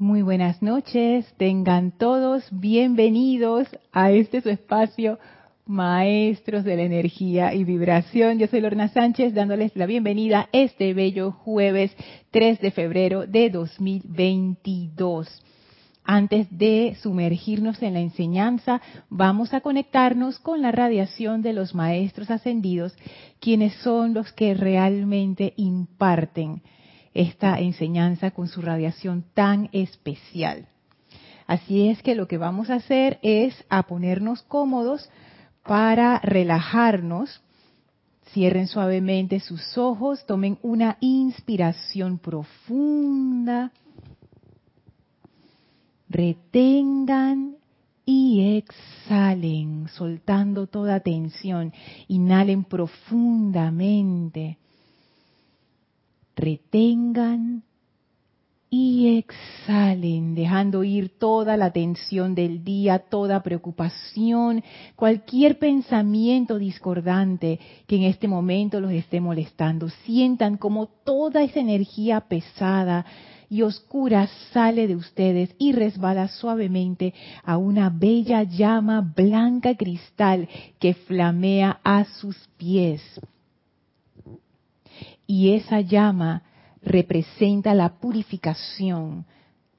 [0.00, 5.18] Muy buenas noches, tengan todos bienvenidos a este su espacio,
[5.66, 8.38] Maestros de la Energía y Vibración.
[8.38, 11.94] Yo soy Lorna Sánchez dándoles la bienvenida este bello jueves
[12.30, 15.28] 3 de febrero de 2022.
[16.02, 18.80] Antes de sumergirnos en la enseñanza,
[19.10, 22.96] vamos a conectarnos con la radiación de los Maestros Ascendidos,
[23.38, 26.62] quienes son los que realmente imparten
[27.14, 30.68] esta enseñanza con su radiación tan especial.
[31.46, 35.10] Así es que lo que vamos a hacer es a ponernos cómodos
[35.64, 37.42] para relajarnos.
[38.32, 43.72] Cierren suavemente sus ojos, tomen una inspiración profunda,
[46.08, 47.56] retengan
[48.04, 51.72] y exhalen, soltando toda tensión.
[52.06, 54.59] Inhalen profundamente
[56.36, 57.64] retengan
[58.72, 64.62] y exhalen, dejando ir toda la tensión del día, toda preocupación,
[64.94, 67.58] cualquier pensamiento discordante
[67.88, 69.88] que en este momento los esté molestando.
[70.04, 73.04] Sientan como toda esa energía pesada
[73.48, 80.94] y oscura sale de ustedes y resbala suavemente a una bella llama blanca cristal que
[80.94, 83.02] flamea a sus pies
[85.30, 86.42] y esa llama
[86.82, 89.26] representa la purificación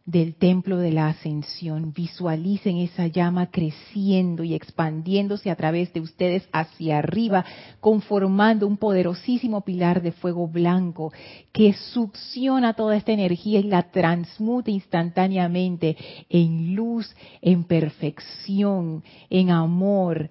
[0.05, 1.91] del templo de la ascensión.
[1.91, 7.43] Visualicen esa llama creciendo y expandiéndose a través de ustedes hacia arriba,
[7.81, 11.11] conformando un poderosísimo pilar de fuego blanco
[11.51, 15.97] que succiona toda esta energía y la transmute instantáneamente
[16.29, 20.29] en luz, en perfección, en amor,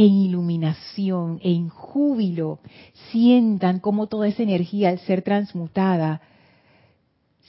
[0.00, 2.60] en iluminación, en júbilo,
[3.10, 6.22] sientan cómo toda esa energía al ser transmutada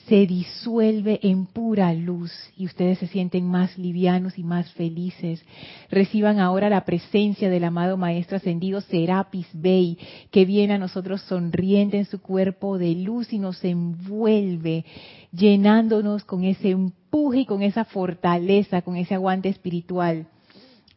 [0.06, 5.42] se disuelve en pura luz y ustedes se sienten más livianos y más felices.
[5.90, 9.96] Reciban ahora la presencia del amado Maestro Ascendido Serapis Bey,
[10.30, 14.84] que viene a nosotros sonriente en su cuerpo de luz y nos envuelve,
[15.32, 20.26] llenándonos con ese empuje y con esa fortaleza, con ese aguante espiritual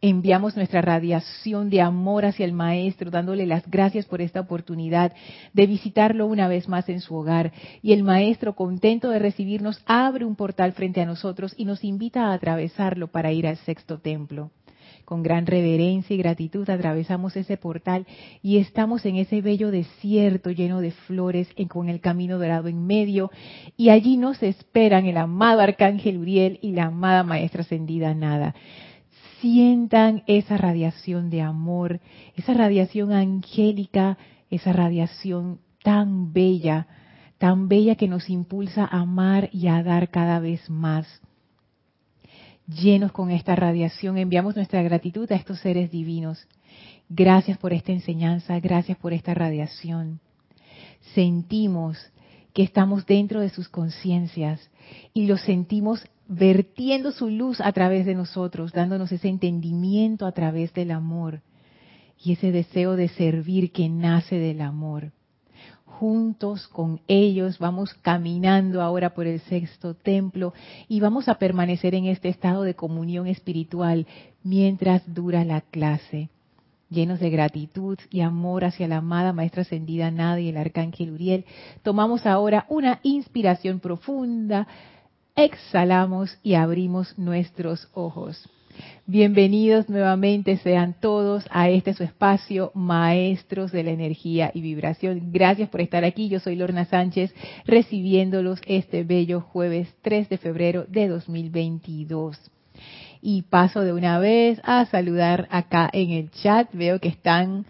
[0.02, 5.14] enviamos nuestra radiación de amor hacia el Maestro, dándole las gracias por esta oportunidad
[5.54, 7.52] de visitarlo una vez más en su hogar.
[7.82, 12.28] Y el Maestro, contento de recibirnos, abre un portal frente a nosotros y nos invita
[12.28, 14.52] a atravesarlo para ir al sexto templo.
[15.06, 18.08] Con gran reverencia y gratitud atravesamos ese portal
[18.42, 23.30] y estamos en ese bello desierto lleno de flores con el camino dorado en medio
[23.78, 28.56] y allí nos esperan el amado Arcángel Uriel y la amada Maestra Ascendida Nada
[29.42, 32.00] sientan esa radiación de amor,
[32.36, 34.18] esa radiación angélica,
[34.50, 36.88] esa radiación tan bella,
[37.38, 41.22] tan bella que nos impulsa a amar y a dar cada vez más.
[42.68, 46.48] Llenos con esta radiación, enviamos nuestra gratitud a estos seres divinos.
[47.10, 50.20] Gracias por esta enseñanza, gracias por esta radiación.
[51.14, 51.98] Sentimos
[52.54, 54.72] que estamos dentro de sus conciencias
[55.14, 60.74] y lo sentimos vertiendo su luz a través de nosotros, dándonos ese entendimiento a través
[60.74, 61.42] del amor
[62.24, 65.12] y ese deseo de servir que nace del amor.
[65.86, 70.54] Juntos con ellos vamos caminando ahora por el sexto templo
[70.90, 74.06] y vamos a permanecer en este estado de comunión espiritual
[74.44, 76.30] mientras dura la clase.
[76.90, 81.46] Llenos de gratitud y amor hacia la amada Maestra Ascendida Nada y el Arcángel Uriel,
[81.82, 84.68] tomamos ahora una inspiración profunda,
[85.36, 88.50] exhalamos y abrimos nuestros ojos.
[89.06, 95.32] Bienvenidos nuevamente sean todos a este su espacio, maestros de la energía y vibración.
[95.32, 96.30] Gracias por estar aquí.
[96.30, 97.34] Yo soy Lorna Sánchez,
[97.66, 102.40] recibiéndolos este bello jueves 3 de febrero de 2022.
[103.22, 106.70] Y paso de una vez a saludar acá en el chat.
[106.74, 107.66] Veo que están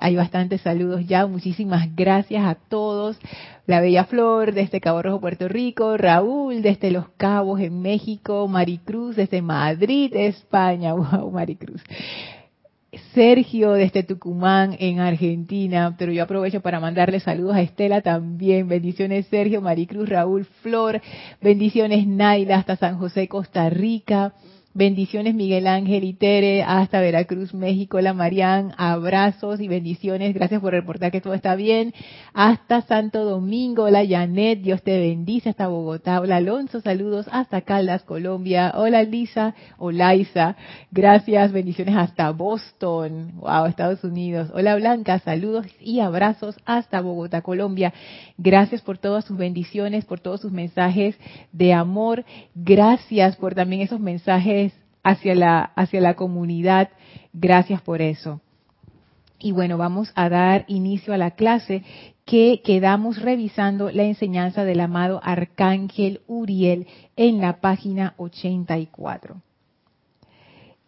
[0.00, 1.26] hay bastantes saludos ya.
[1.26, 3.18] Muchísimas gracias a todos.
[3.66, 5.96] La Bella Flor desde Cabo Rojo, Puerto Rico.
[5.96, 8.48] Raúl desde Los Cabos en México.
[8.48, 10.94] Maricruz desde Madrid, España.
[10.98, 11.82] Wow, Maricruz.
[13.14, 18.66] Sergio desde Tucumán en Argentina, pero yo aprovecho para mandarle saludos a Estela también.
[18.66, 21.00] Bendiciones Sergio, Maricruz, Raúl, Flor.
[21.40, 24.32] Bendiciones Naila hasta San José, Costa Rica.
[24.78, 28.00] Bendiciones Miguel Ángel y Tere hasta Veracruz, México.
[28.00, 30.32] La Marián, abrazos y bendiciones.
[30.34, 31.92] Gracias por reportar que todo está bien.
[32.32, 36.20] Hasta Santo Domingo, hola Janet, Dios te bendice hasta Bogotá.
[36.20, 38.72] Hola Alonso, saludos hasta Caldas, Colombia.
[38.76, 40.54] Hola Lisa, hola Isa,
[40.92, 44.48] gracias, bendiciones hasta Boston, wow, Estados Unidos.
[44.54, 47.92] Hola Blanca, saludos y abrazos hasta Bogotá, Colombia.
[48.36, 51.18] Gracias por todas sus bendiciones, por todos sus mensajes
[51.50, 52.24] de amor.
[52.54, 54.67] Gracias por también esos mensajes
[55.02, 56.90] hacia la, hacia la comunidad.
[57.32, 58.40] Gracias por eso.
[59.38, 61.84] Y bueno, vamos a dar inicio a la clase
[62.24, 66.86] que quedamos revisando la enseñanza del amado Arcángel Uriel
[67.16, 69.40] en la página 84.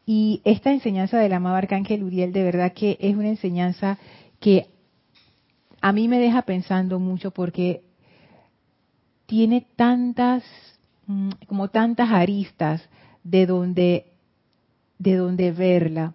[0.05, 3.99] Y esta enseñanza del amado Arcángel Uriel de verdad que es una enseñanza
[4.41, 4.67] que
[5.81, 7.83] a mí me deja pensando mucho porque
[9.27, 10.43] tiene tantas,
[11.07, 12.83] mm, como tantas aristas
[13.25, 14.07] de donde,
[14.99, 16.15] de donde verla.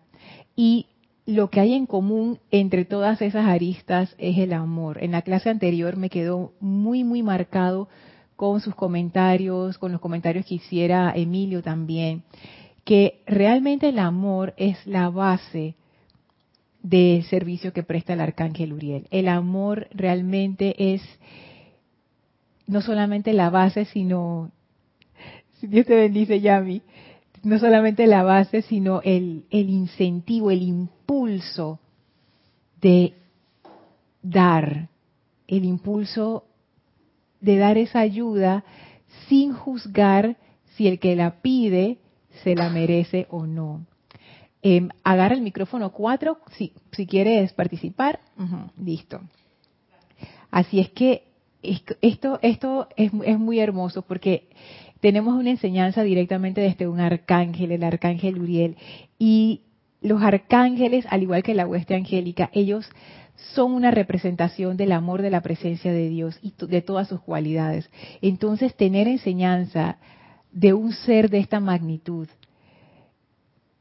[0.56, 0.88] Y
[1.25, 5.04] lo que hay en común entre todas esas aristas es el amor.
[5.04, 7.90] En la clase anterior me quedó muy, muy marcado
[8.36, 12.24] con sus comentarios, con los comentarios que hiciera Emilio también,
[12.84, 15.75] que realmente el amor es la base
[16.84, 19.07] del servicio que presta el arcángel Uriel.
[19.10, 21.02] El amor realmente es
[22.68, 24.52] no solamente la base, sino,
[25.60, 26.81] si Dios te bendice, Yami,
[27.45, 31.80] no solamente la base, sino el, el incentivo, el impulso
[32.81, 33.13] de
[34.24, 34.89] dar,
[35.47, 36.45] el impulso
[37.39, 38.63] de dar esa ayuda
[39.30, 40.38] sin juzgar
[40.75, 42.00] si el que la pide
[42.44, 43.86] se la merece o no.
[44.63, 48.19] Eh, agarra el micrófono 4 si, si quieres participar.
[48.83, 49.21] listo.
[50.50, 51.27] Así es que
[51.62, 54.50] esto, esto es, es muy hermoso porque
[55.06, 58.75] tenemos una enseñanza directamente desde un arcángel, el arcángel Uriel.
[59.19, 59.62] Y
[60.02, 62.90] los arcángeles, al igual que la hueste angélica, ellos
[63.54, 67.88] son una representación del amor de la presencia de Dios y de todas sus cualidades.
[68.24, 70.00] Entonces, tener enseñanza
[70.52, 72.28] de un ser de esta magnitud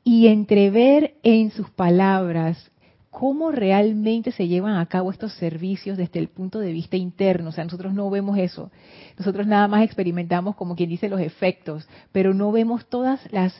[0.05, 2.71] y entrever en sus palabras
[3.15, 7.51] cómo realmente se llevan a cabo estos servicios desde el punto de vista interno.
[7.51, 8.73] O sea, nosotros no vemos eso.
[9.17, 13.55] Nosotros nada más experimentamos, como quien dice, los efectos, pero no vemos todas las,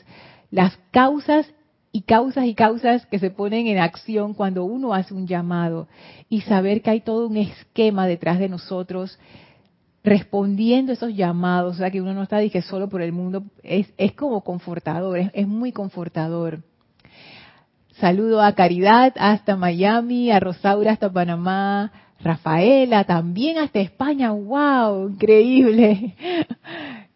[0.51, 1.49] las causas
[1.93, 5.87] y causas y causas que se ponen en acción cuando uno hace un llamado
[6.27, 9.17] y saber que hay todo un esquema detrás de nosotros
[10.03, 13.87] respondiendo esos llamados, o sea que uno no está dije solo por el mundo, es,
[13.97, 16.61] es como confortador, es muy confortador.
[17.99, 26.13] Saludo a Caridad hasta Miami, a Rosaura hasta Panamá, Rafaela también hasta España, wow, increíble.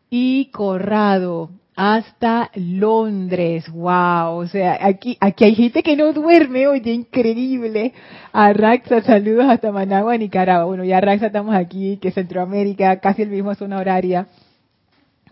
[0.10, 6.92] Y Corrado hasta Londres, wow, o sea, aquí, aquí hay gente que no duerme, oye,
[6.92, 7.94] increíble.
[8.34, 10.66] A Raxa, saludos hasta Managua, Nicaragua.
[10.66, 14.28] Bueno, ya Raxa estamos aquí, que Centroamérica, casi el mismo zona horaria.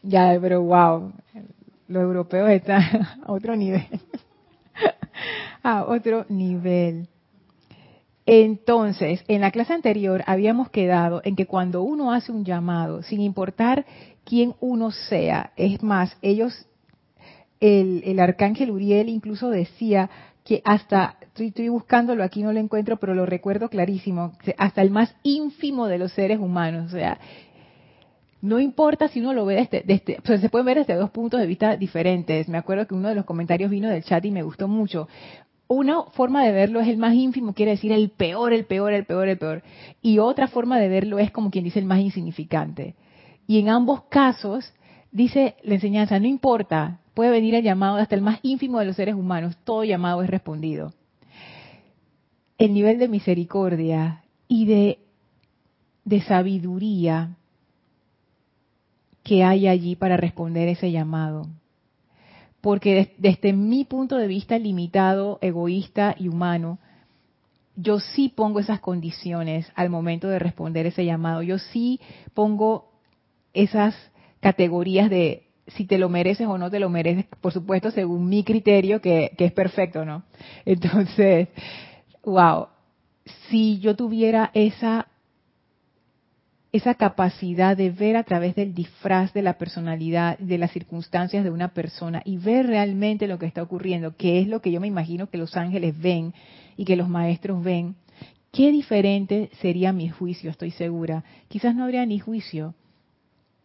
[0.03, 1.11] Ya, pero wow,
[1.88, 2.81] los europeos están
[3.25, 3.88] a otro nivel.
[5.64, 7.08] A otro nivel.
[8.25, 13.22] Entonces, en la clase anterior habíamos quedado en que cuando uno hace un llamado, sin
[13.22, 13.86] importar
[14.25, 16.68] quién uno sea, es más, ellos,
[17.62, 20.10] el, arcángel Uriel incluso decía
[20.44, 24.92] que hasta, estoy, estoy, buscándolo aquí, no lo encuentro, pero lo recuerdo clarísimo, hasta el
[24.92, 27.19] más ínfimo de los seres humanos, o sea,
[28.42, 31.48] no importa si uno lo ve desde, desde se puede ver desde dos puntos de
[31.48, 32.48] vista diferentes.
[32.48, 35.07] Me acuerdo que uno de los comentarios vino del chat y me gustó mucho.
[35.68, 39.06] Una forma de verlo es el más ínfimo, quiere decir el peor, el peor, el
[39.06, 39.63] peor, el peor.
[40.01, 42.95] Y otra forma de verlo es como quien dice el más insignificante.
[43.48, 44.72] Y en ambos casos,
[45.12, 48.95] dice la enseñanza, no importa, puede venir el llamado hasta el más ínfimo de los
[48.95, 50.94] seres humanos, todo llamado es respondido.
[52.57, 55.00] El nivel de misericordia y de,
[56.06, 57.35] de sabiduría
[59.28, 61.48] que hay allí para responder ese llamado.
[62.62, 66.80] Porque desde mi punto de vista limitado, egoísta y humano,
[67.76, 71.44] yo sí pongo esas condiciones al momento de responder ese llamado.
[71.44, 72.00] Yo sí
[72.34, 72.90] pongo
[73.54, 73.94] esas
[74.40, 78.46] categorías de si te lo mereces o no te lo mereces, por supuesto, según mi
[78.46, 80.24] criterio, que, que es perfecto, ¿no?
[80.66, 81.50] Entonces,
[82.24, 82.68] wow,
[83.50, 85.07] si yo tuviera esa
[86.71, 91.50] esa capacidad de ver a través del disfraz de la personalidad, de las circunstancias de
[91.50, 94.88] una persona y ver realmente lo que está ocurriendo, que es lo que yo me
[94.88, 96.33] imagino que los ángeles ven
[96.76, 97.95] y que los maestros ven,
[98.52, 101.24] qué diferente sería mi juicio, estoy segura.
[101.47, 102.74] Quizás no habría ni juicio.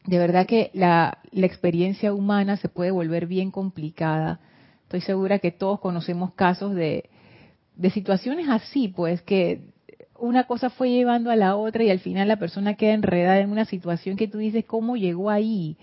[0.06, 4.40] de verdad que la, la experiencia humana se puede volver bien complicada.
[4.85, 7.09] Estoy segura que todos conocemos casos de,
[7.76, 9.71] de situaciones así, pues que
[10.22, 13.50] una cosa fue llevando a la otra y al final la persona queda enredada en
[13.50, 15.76] una situación que tú dices, ¿cómo llegó ahí?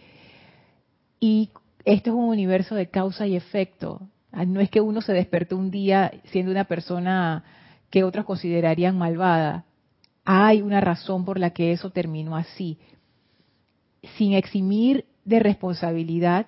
[1.20, 1.50] Y
[1.84, 4.08] esto es un universo de causa y efecto.
[4.32, 7.44] Ah, no es que uno se despertó un día siendo una persona
[7.90, 9.66] que otros considerarían malvada.
[10.24, 12.80] Hay una razón por la que eso terminó así.
[14.16, 16.48] Sin eximir de responsabilidad,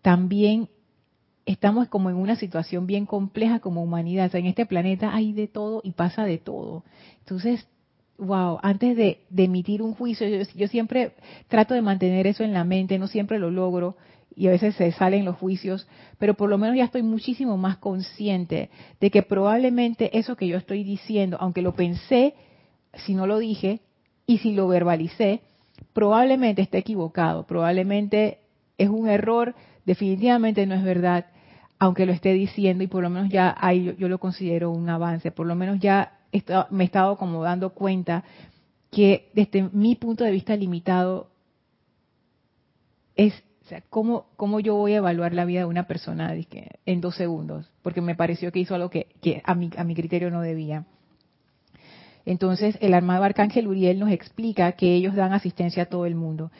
[0.00, 0.68] también
[1.46, 4.34] estamos como en una situación bien compleja como humanidad.
[4.34, 6.84] En este planeta hay de todo y pasa de todo.
[7.20, 7.66] Entonces,
[8.18, 11.12] wow, antes de, emitir un juicio, yo, siempre
[11.48, 13.96] trato de mantener eso en la mente, no siempre lo logro
[14.34, 15.86] y a veces se salen los juicios,
[16.18, 20.56] pero por lo menos ya estoy muchísimo más consciente de que probablemente eso que yo
[20.56, 22.34] estoy diciendo, aunque lo pensé,
[22.94, 23.80] si no lo dije
[24.26, 25.42] y si lo verbalicé,
[25.92, 28.38] probablemente esté equivocado, probablemente
[28.78, 31.26] es un error, definitivamente no es verdad,
[31.78, 35.30] aunque lo esté diciendo y por lo menos ya ahí yo, lo considero un avance,
[35.30, 36.18] por lo menos ya
[36.70, 38.24] me he estado como dando cuenta
[38.90, 41.28] que desde mi punto de vista limitado
[43.16, 43.34] es
[43.90, 46.34] ¿cómo, ¿cómo, yo voy a evaluar la vida de una persona
[46.86, 47.70] en dos segundos?
[47.82, 50.84] Porque me pareció que hizo algo que, que a, mi, a mi criterio no debía.
[52.24, 56.50] Entonces, el armado Arcángel Uriel nos explica que ellos dan asistencia a todo el mundo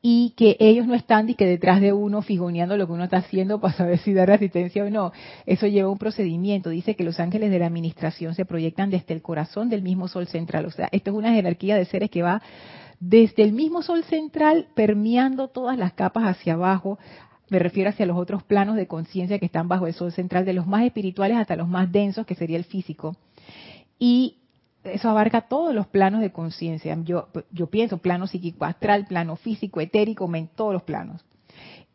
[0.00, 3.18] y que ellos no están y que detrás de uno fijoneando lo que uno está
[3.18, 5.12] haciendo para saber si dar asistencia o no.
[5.44, 6.70] Eso lleva un procedimiento.
[6.70, 10.28] Dice que los ángeles de la administración se proyectan desde el corazón del mismo sol
[10.28, 10.66] central.
[10.66, 12.42] O sea, esto es una jerarquía de seres que va
[13.00, 16.98] desde el mismo sol central permeando todas las capas hacia abajo.
[17.50, 20.52] Me refiero hacia los otros planos de conciencia que están bajo el sol central, de
[20.52, 23.16] los más espirituales hasta los más densos, que sería el físico.
[23.98, 24.37] Y
[24.92, 26.96] eso abarca todos los planos de conciencia.
[27.02, 31.24] Yo, yo pienso plano psíquico astral, plano físico, etérico, en todos los planos.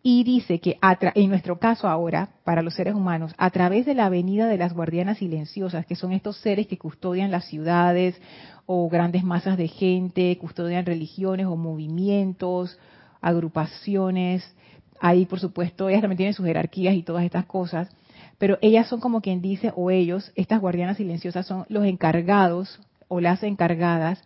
[0.05, 0.77] Y dice que
[1.15, 4.73] en nuestro caso ahora, para los seres humanos, a través de la venida de las
[4.73, 8.21] guardianas silenciosas, que son estos seres que custodian las ciudades
[8.65, 12.77] o grandes masas de gente, custodian religiones o movimientos,
[13.21, 14.43] agrupaciones,
[14.99, 17.89] ahí por supuesto ellas también tienen sus jerarquías y todas estas cosas,
[18.43, 23.21] pero ellas son como quien dice, o ellos, estas guardianas silenciosas son los encargados o
[23.21, 24.21] las encargadas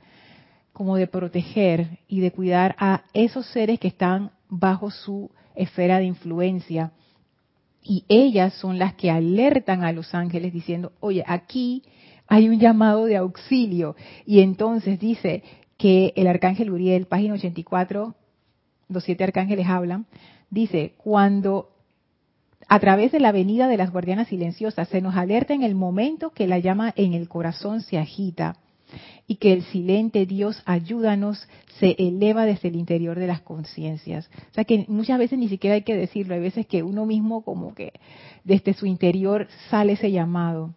[0.73, 6.05] como de proteger y de cuidar a esos seres que están bajo su esfera de
[6.05, 6.93] influencia.
[7.83, 11.83] Y ellas son las que alertan a los ángeles diciendo, oye, aquí
[12.25, 13.95] hay un llamado de auxilio.
[14.25, 15.43] Y entonces dice
[15.77, 18.15] que el arcángel Uriel, página 84,
[18.89, 20.07] los siete arcángeles hablan,
[20.49, 21.76] dice, cuando
[22.67, 26.31] a través de la venida de las guardianas silenciosas se nos alerta en el momento
[26.31, 28.57] que la llama en el corazón se agita
[29.27, 31.47] y que el silente Dios ayúdanos
[31.79, 34.29] se eleva desde el interior de las conciencias.
[34.51, 37.41] O sea que muchas veces ni siquiera hay que decirlo, hay veces que uno mismo
[37.41, 37.93] como que
[38.43, 40.73] desde su interior sale ese llamado.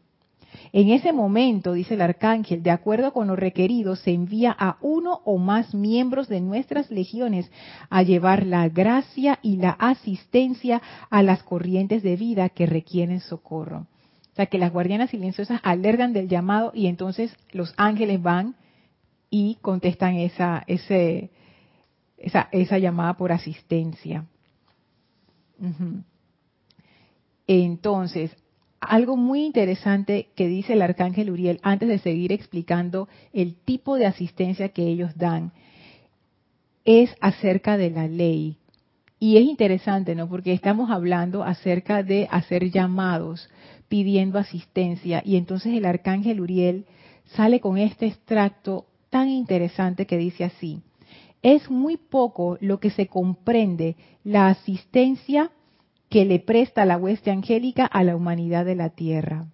[0.73, 5.21] En ese momento, dice el arcángel, de acuerdo con lo requerido, se envía a uno
[5.25, 7.51] o más miembros de nuestras legiones
[7.89, 13.87] a llevar la gracia y la asistencia a las corrientes de vida que requieren socorro.
[14.33, 18.55] O sea, que las guardianas silenciosas alertan del llamado y entonces los ángeles van
[19.29, 21.31] y contestan esa, ese,
[22.17, 24.27] esa, esa llamada por asistencia.
[27.47, 28.37] Entonces,
[28.81, 34.07] algo muy interesante que dice el arcángel Uriel antes de seguir explicando el tipo de
[34.07, 35.53] asistencia que ellos dan
[36.85, 38.57] es acerca de la ley.
[39.19, 40.29] Y es interesante, ¿no?
[40.31, 43.51] Porque estamos hablando acerca de hacer llamados,
[43.89, 45.23] pidiendo asistencia.
[45.27, 46.87] Y entonces el arcángel Uriel
[47.37, 50.81] sale con este extracto tan interesante que dice así.
[51.43, 55.51] Es muy poco lo que se comprende la asistencia
[56.11, 59.47] que le presta la hueste angélica a la humanidad de la tierra.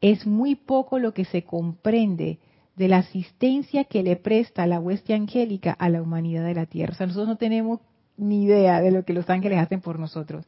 [0.00, 2.38] Es muy poco lo que se comprende
[2.76, 6.94] de la asistencia que le presta la hueste angélica a la humanidad de la tierra.
[6.94, 7.80] O sea, nosotros no tenemos
[8.16, 10.46] ni idea de lo que los ángeles hacen por nosotros.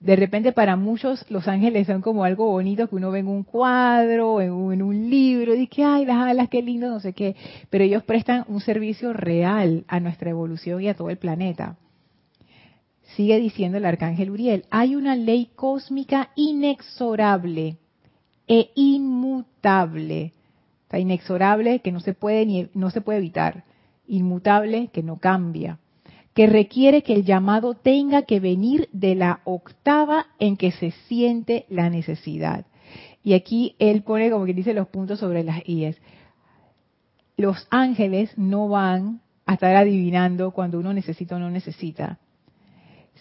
[0.00, 3.42] De repente para muchos los ángeles son como algo bonito que uno ve en un
[3.42, 7.12] cuadro, en un, en un libro, y que, ay, las alas, qué lindo, no sé
[7.12, 7.36] qué.
[7.68, 11.76] Pero ellos prestan un servicio real a nuestra evolución y a todo el planeta
[13.18, 17.78] sigue diciendo el arcángel Uriel, hay una ley cósmica inexorable
[18.46, 20.34] e inmutable.
[20.84, 23.64] Está inexorable que no se puede ni no se puede evitar,
[24.06, 25.80] inmutable que no cambia,
[26.32, 31.66] que requiere que el llamado tenga que venir de la octava en que se siente
[31.68, 32.66] la necesidad.
[33.24, 36.00] Y aquí él pone como que dice los puntos sobre las IES.
[37.36, 42.20] Los ángeles no van a estar adivinando cuando uno necesita o no necesita.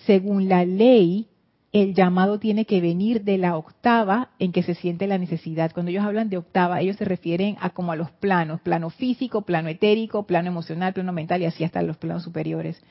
[0.05, 1.27] Según la ley,
[1.73, 5.71] el llamado tiene que venir de la octava en que se siente la necesidad.
[5.73, 9.41] Cuando ellos hablan de octava, ellos se refieren a como a los planos, plano físico,
[9.41, 12.81] plano etérico, plano emocional, plano mental y así hasta los planos superiores.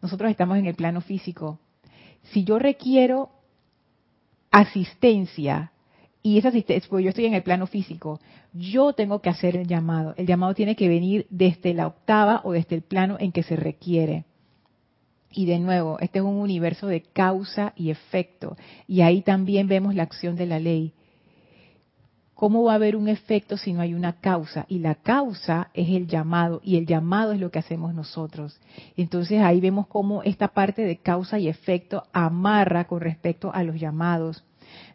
[0.00, 1.58] Nosotros estamos en el plano físico.
[2.32, 3.30] Si yo requiero
[4.50, 5.72] asistencia
[6.22, 8.18] y esa asistencia, pues yo estoy en el plano físico,
[8.52, 10.14] yo tengo que hacer el llamado.
[10.16, 13.56] El llamado tiene que venir desde la octava o desde el plano en que se
[13.56, 14.24] requiere.
[15.36, 18.56] Y de nuevo, este es un universo de causa y efecto.
[18.88, 20.94] Y ahí también vemos la acción de la ley.
[22.34, 24.64] ¿Cómo va a haber un efecto si no hay una causa?
[24.66, 28.58] Y la causa es el llamado, y el llamado es lo que hacemos nosotros.
[28.96, 33.78] Entonces ahí vemos cómo esta parte de causa y efecto amarra con respecto a los
[33.78, 34.42] llamados.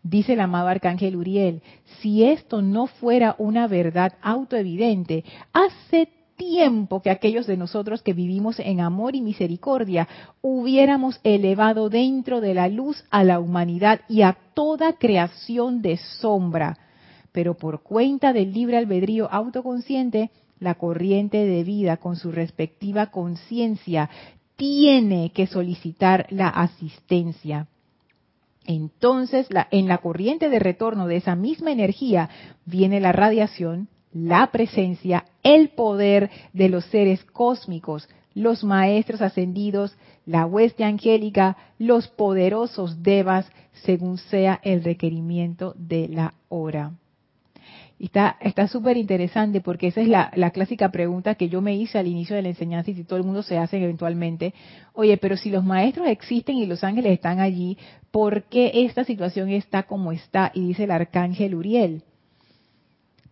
[0.02, 1.62] Dice el amado arcángel Uriel,
[2.00, 6.10] si esto no fuera una verdad autoevidente, hace
[6.42, 10.08] tiempo que aquellos de nosotros que vivimos en amor y misericordia
[10.42, 16.80] hubiéramos elevado dentro de la luz a la humanidad y a toda creación de sombra.
[17.32, 24.10] Pero por cuenta del libre albedrío autoconsciente, la corriente de vida con su respectiva conciencia
[24.56, 27.68] tiene que solicitar la asistencia.
[28.66, 32.30] Entonces, en la corriente de retorno de esa misma energía
[32.66, 40.46] viene la radiación, la presencia, el poder de los seres cósmicos, los maestros ascendidos, la
[40.46, 43.50] hueste angélica, los poderosos devas,
[43.84, 46.94] según sea el requerimiento de la hora.
[48.00, 52.08] está súper interesante porque esa es la, la, clásica pregunta que yo me hice al
[52.08, 54.54] inicio de la enseñanza y si todo el mundo se hace eventualmente.
[54.94, 57.78] Oye, pero si los maestros existen y los ángeles están allí,
[58.12, 60.52] ¿por qué esta situación está como está?
[60.54, 62.04] Y dice el arcángel Uriel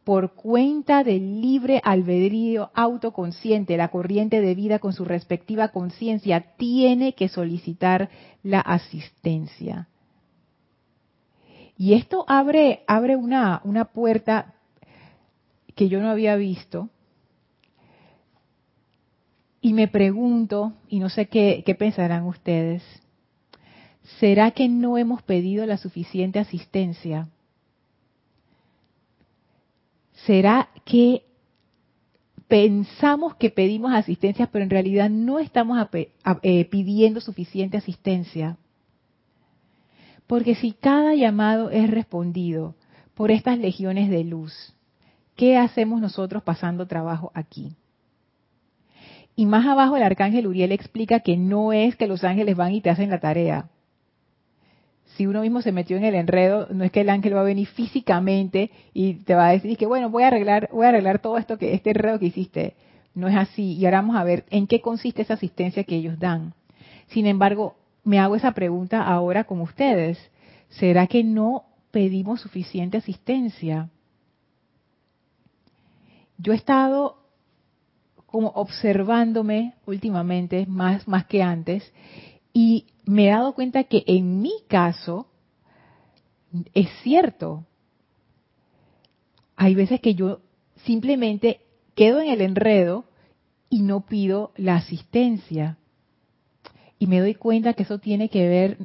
[0.09, 7.13] por cuenta del libre albedrío autoconsciente, la corriente de vida con su respectiva conciencia tiene
[7.13, 8.09] que solicitar
[8.41, 9.87] la asistencia.
[11.77, 14.55] Y esto abre, abre una, una puerta
[15.75, 16.89] que yo no había visto.
[19.61, 22.81] Y me pregunto, y no sé qué, qué pensarán ustedes,
[24.19, 27.27] ¿será que no hemos pedido la suficiente asistencia?
[30.25, 31.23] ¿Será que
[32.47, 35.79] pensamos que pedimos asistencia, pero en realidad no estamos
[36.41, 38.57] eh, pidiendo suficiente asistencia?
[40.27, 42.75] Porque si cada llamado es respondido
[43.13, 44.73] por estas legiones de luz,
[45.35, 47.75] ¿qué hacemos nosotros pasando trabajo aquí?
[49.35, 52.81] Y más abajo el arcángel Uriel explica que no es que los ángeles van y
[52.81, 53.69] te hacen la tarea
[55.19, 57.43] si uno mismo se metió en el enredo, no es que el ángel va a
[57.43, 61.19] venir físicamente y te va a decir que bueno, voy a arreglar, voy a arreglar
[61.19, 62.77] todo esto que este enredo que hiciste.
[63.15, 63.73] No es así.
[63.73, 66.53] Y ahora vamos a ver en qué consiste esa asistencia que ellos dan.
[67.07, 70.17] Sin embargo, me hago esa pregunta ahora con ustedes.
[70.69, 73.89] ¿Será que no pedimos suficiente asistencia?
[76.37, 77.17] Yo he estado
[78.25, 81.91] como observándome últimamente, más, más que antes,
[82.53, 85.27] y me he dado cuenta que en mi caso
[86.73, 87.65] es cierto.
[89.55, 90.41] Hay veces que yo
[90.85, 91.61] simplemente
[91.95, 93.05] quedo en el enredo
[93.69, 95.77] y no pido la asistencia.
[96.97, 98.77] Y me doy cuenta que eso tiene que ver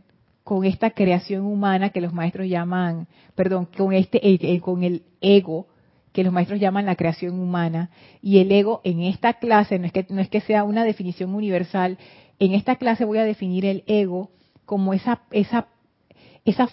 [0.43, 4.21] con esta creación humana que los maestros llaman, perdón, con este
[4.61, 5.69] con el ego
[6.13, 7.91] que los maestros llaman la creación humana
[8.23, 11.35] y el ego en esta clase no es que no es que sea una definición
[11.35, 11.99] universal,
[12.39, 14.31] en esta clase voy a definir el ego
[14.65, 15.21] como esa,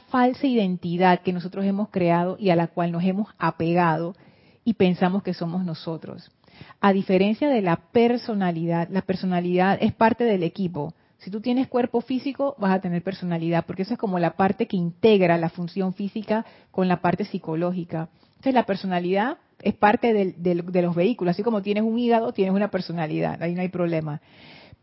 [0.10, 4.16] falsa identidad que nosotros hemos creado y a la cual nos hemos apegado
[4.64, 6.32] y pensamos que somos nosotros.
[6.80, 10.94] A diferencia de la personalidad, la personalidad es parte del equipo.
[11.18, 14.68] Si tú tienes cuerpo físico, vas a tener personalidad, porque eso es como la parte
[14.68, 18.10] que integra la función física con la parte psicológica.
[18.32, 21.34] Entonces, la personalidad es parte de los vehículos.
[21.34, 23.42] Así como tienes un hígado, tienes una personalidad.
[23.44, 24.20] Ahí no hay problema.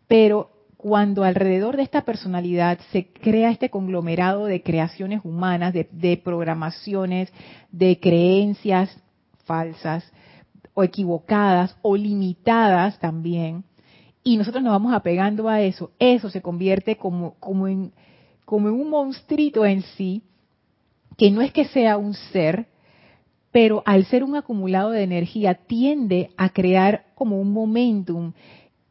[0.07, 7.33] Pero cuando alrededor de esta personalidad se crea este conglomerado de creaciones humanas, de, programaciones,
[7.73, 8.97] de creencias
[9.45, 10.11] falsas
[10.75, 13.65] o equivocadas o limitadas también,
[14.23, 17.93] y nosotros nos vamos apegando a eso, eso se convierte como, como, en,
[18.45, 20.23] como en un monstruito en sí,
[21.17, 22.69] que no es que sea un ser,
[23.51, 28.33] pero al ser un acumulado de energía tiende a crear como un momentum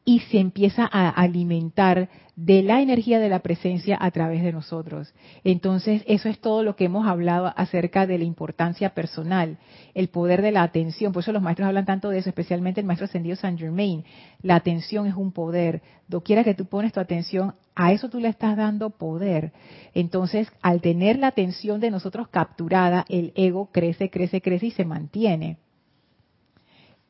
[0.08, 5.14] y se empieza a alimentar de la energía de la presencia a través de nosotros.
[5.44, 9.58] Entonces, eso es todo lo que hemos hablado acerca de la importancia personal,
[9.94, 11.12] el poder de la atención.
[11.12, 14.06] Por eso los maestros hablan tanto de eso, especialmente el maestro ascendido Saint Germain.
[14.42, 15.82] La atención es un poder.
[16.08, 19.52] Doquiera que tú pones tu atención, a eso tú le estás dando poder.
[19.94, 24.86] Entonces, al tener la atención de nosotros capturada, el ego crece, crece, crece y se
[24.86, 25.58] mantiene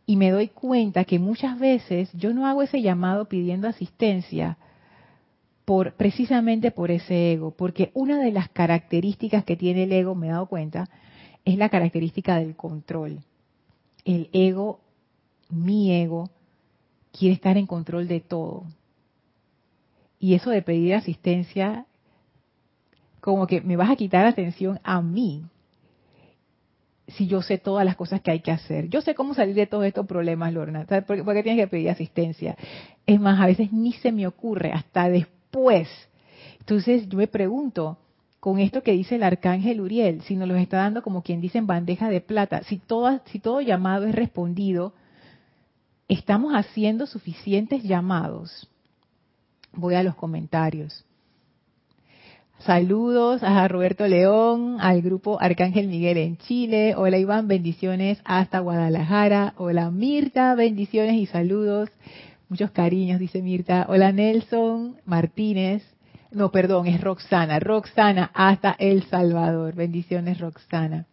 [0.09, 4.57] y me doy cuenta que muchas veces yo no hago ese llamado pidiendo asistencia
[5.65, 10.27] por precisamente por ese ego, porque una de las características que tiene el ego, me
[10.27, 10.89] he dado cuenta,
[11.43, 13.19] es la característica del control.
[14.05, 14.79] El ego,
[15.49, 16.29] mi ego,
[17.11, 18.63] quiere estar en control de todo.
[20.19, 21.85] Y eso de pedir asistencia,
[23.19, 25.43] como que me vas a quitar atención a mí,
[27.07, 28.89] si yo sé todas las cosas que hay que hacer.
[28.89, 30.85] Yo sé cómo salir de todos estos problemas, Lorna.
[30.85, 32.57] ¿Por, qué tienes que pedir asistencia?
[33.05, 35.87] Es más, a veces ni se me ocurre hasta después.
[36.59, 37.97] Entonces yo me pregunto,
[38.41, 41.57] con esto que dice el arcángel Uriel, si nos lo está dando como quien dice
[41.57, 44.93] en bandeja de plata, si todo, si todo llamado es respondido,
[46.09, 48.69] ¿estamos haciendo suficientes llamados?
[49.71, 51.06] Voy a los comentarios.
[52.59, 56.95] Saludos a Roberto León, al grupo Arcángel Miguel en Chile.
[56.97, 59.53] Hola Iván, bendiciones hasta Guadalajara.
[59.57, 61.89] Hola Mirta, bendiciones y saludos.
[62.49, 63.85] Muchos cariños, dice Mirta.
[63.87, 65.83] Hola Nelson Martínez.
[66.31, 67.59] No, perdón, es Roxana.
[67.59, 69.75] Roxana hasta El Salvador.
[69.75, 71.05] Bendiciones Roxana.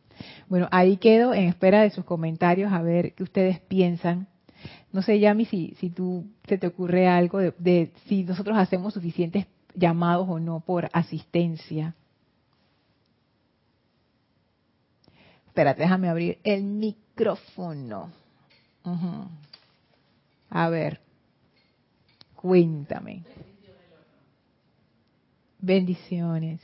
[0.49, 4.29] Bueno, ahí quedo en espera de sus comentarios a ver qué ustedes piensan.
[4.93, 8.95] No sé, Yami, si, si tú se te ocurre algo de, de si nosotros hacemos
[8.95, 11.95] suficientes llamados o no por asistencia.
[15.47, 18.11] Espérate, déjame abrir el micrófono.
[20.51, 21.01] A ver,
[22.35, 23.25] cuéntame.
[25.59, 26.61] Bendiciones.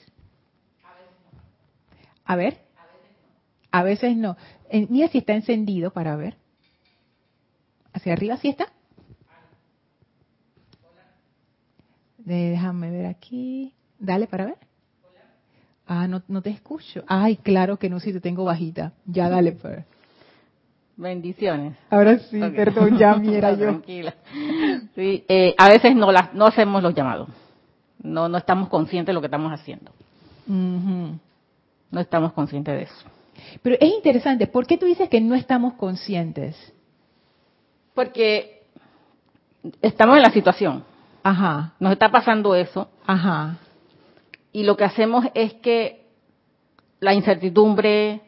[2.24, 2.60] A ver.
[3.70, 4.36] A veces no.
[4.88, 6.36] Mira si está encendido para ver.
[7.92, 8.72] Hacia arriba sí está.
[12.24, 13.74] Déjame ver aquí.
[13.98, 14.58] Dale para ver.
[15.86, 17.02] Ah, no, no te escucho.
[17.08, 18.92] Ay, claro que no, si te tengo bajita.
[19.06, 19.84] Ya dale, pues.
[20.96, 21.76] Bendiciones.
[21.88, 23.66] Ahora sí, perdón, ya mira yo.
[23.66, 24.14] Tranquila.
[24.94, 27.28] Sí, eh, a veces no, las, no hacemos los llamados.
[28.02, 29.92] No, no estamos conscientes de lo que estamos haciendo.
[30.46, 33.06] No estamos conscientes de eso.
[33.62, 36.56] Pero es interesante, ¿por qué tú dices que no estamos conscientes?
[37.94, 38.62] Porque
[39.82, 40.84] estamos en la situación.
[41.22, 41.72] Ajá.
[41.78, 42.88] Nos está pasando eso.
[43.06, 43.56] Ajá.
[44.52, 46.06] Y lo que hacemos es que
[47.00, 48.20] la incertidumbre,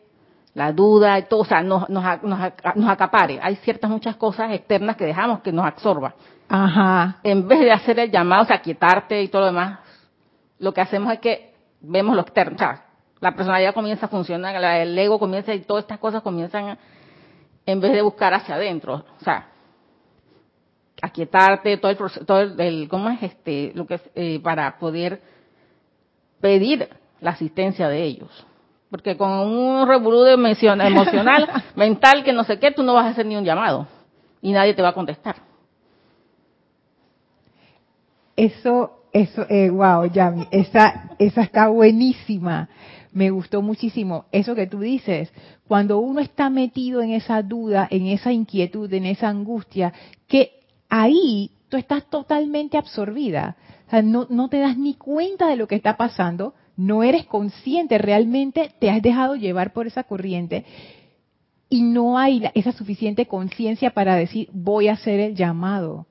[0.54, 3.38] la duda, y todo, o sea, nos, nos, nos, acapare.
[3.42, 6.14] Hay ciertas muchas cosas externas que dejamos que nos absorba.
[6.48, 7.18] Ajá.
[7.22, 9.78] En vez de hacer el llamado, o sea, quietarte y todo lo demás,
[10.58, 12.56] lo que hacemos es que vemos lo externo.
[12.56, 12.84] O sea,
[13.20, 16.76] la personalidad comienza a funcionar, el ego comienza y todas estas cosas comienzan
[17.64, 19.04] en vez de buscar hacia adentro.
[19.20, 19.48] O sea,
[21.02, 23.72] aquietarte, todo el proceso, todo el, ¿cómo es este?
[23.74, 25.20] Lo que eh, para poder
[26.40, 26.88] pedir
[27.20, 28.46] la asistencia de ellos.
[28.88, 30.92] Porque con un revolú emocional,
[31.74, 33.86] mental, que no sé qué, tú no vas a hacer ni un llamado
[34.40, 35.36] y nadie te va a contestar.
[38.36, 42.68] Eso, eso, eh, wow, Yami, esa, esa está buenísima.
[43.12, 45.32] Me gustó muchísimo eso que tú dices.
[45.66, 49.92] Cuando uno está metido en esa duda, en esa inquietud, en esa angustia,
[50.26, 50.61] que
[50.92, 53.56] ahí tú estás totalmente absorbida.
[53.86, 57.96] O sea, no, te das ni cuenta de lo que está pasando, no eres consciente,
[57.96, 60.66] realmente te has dejado llevar por esa corriente
[61.70, 66.06] y no hay esa suficiente conciencia para decir voy a hacer el llamado.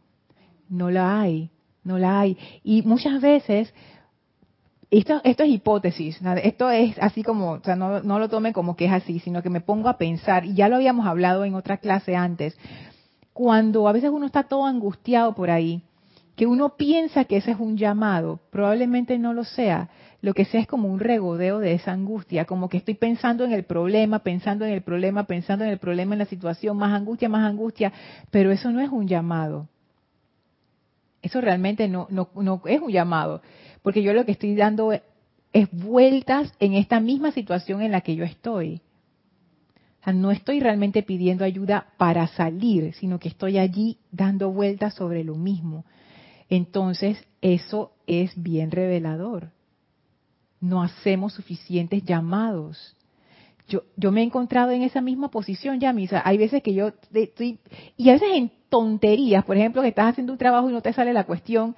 [0.68, 1.52] No la hay,
[1.84, 2.38] no la hay.
[2.64, 3.72] Y muchas veces,
[4.90, 8.76] esto, esto es hipótesis, esto es así como, o sea, no, no lo tome como
[8.76, 11.54] que es así, sino que me pongo a pensar, y ya lo habíamos hablado en
[11.54, 12.58] otra clase antes,
[13.34, 15.84] cuando a veces uno está todo angustiado por ahí,
[16.36, 19.90] que uno piensa que ese es un llamado, probablemente no lo sea.
[20.22, 23.54] Lo que sea es como un regodeo de esa angustia, como que estoy pensando en
[23.54, 27.28] el problema, pensando en el problema, pensando en el problema, en la situación, más angustia,
[27.28, 27.92] más angustia,
[28.30, 29.68] pero eso no es un llamado.
[31.22, 33.42] Eso realmente no, no, no es un llamado,
[33.82, 38.16] porque yo lo que estoy dando es vueltas en esta misma situación en la que
[38.16, 38.82] yo estoy
[40.08, 45.36] no estoy realmente pidiendo ayuda para salir, sino que estoy allí dando vueltas sobre lo
[45.36, 45.86] mismo.
[46.50, 49.52] Entonces, eso es bien revelador.
[50.60, 52.96] No hacemos suficientes llamados.
[53.68, 56.22] yo, yo me he encontrado en esa misma posición ya, misa.
[56.26, 57.60] Hay veces que yo estoy,
[57.96, 60.94] y a veces en tonterías, por ejemplo, que estás haciendo un trabajo y no te
[60.94, 61.76] sale la cuestión,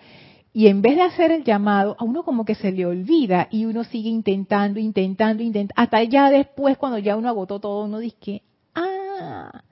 [0.55, 3.65] y en vez de hacer el llamado, a uno como que se le olvida y
[3.65, 8.17] uno sigue intentando, intentando, intentando, hasta ya después, cuando ya uno agotó todo, uno dice
[8.19, 8.41] que,
[8.75, 9.63] ah,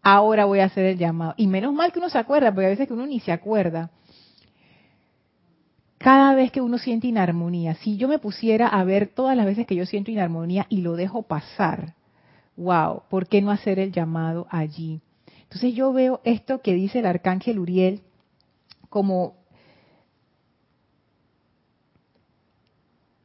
[0.00, 1.34] ahora voy a hacer el llamado.
[1.36, 3.90] Y menos mal que uno se acuerda, porque a veces que uno ni se acuerda.
[5.98, 9.66] Cada vez que uno siente inarmonía, si yo me pusiera a ver todas las veces
[9.66, 11.94] que yo siento inarmonía y lo dejo pasar,
[12.56, 15.00] wow, ¿por qué no hacer el llamado allí?
[15.42, 18.02] Entonces yo veo esto que dice el arcángel Uriel
[18.88, 19.41] como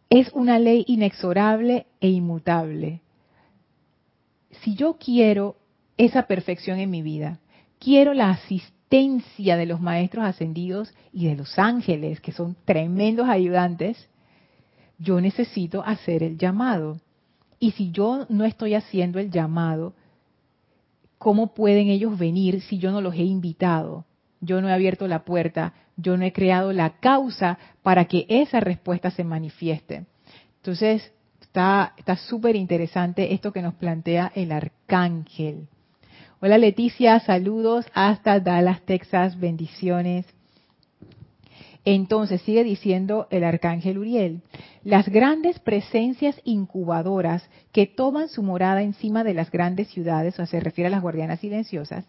[0.10, 3.02] es una ley inexorable e inmutable.
[4.62, 5.58] Si yo quiero
[5.98, 7.40] esa perfección en mi vida,
[7.80, 14.10] quiero la asistencia de los maestros ascendidos y de los ángeles, que son tremendos ayudantes,
[14.98, 17.00] yo necesito hacer el llamado.
[17.60, 19.94] Y si yo no estoy haciendo el llamado,
[21.18, 24.06] ¿cómo pueden ellos venir si yo no los he invitado?
[24.40, 28.60] Yo no he abierto la puerta, yo no he creado la causa para que esa
[28.60, 30.06] respuesta se manifieste.
[30.58, 35.68] Entonces, está súper interesante esto que nos plantea el arcángel.
[36.40, 40.28] Hola Leticia, saludos hasta Dallas, Texas, bendiciones.
[41.84, 44.42] Entonces sigue diciendo el arcángel Uriel,
[44.84, 50.46] las grandes presencias incubadoras que toman su morada encima de las grandes ciudades, o sea,
[50.46, 52.06] se refiere a las guardianas silenciosas,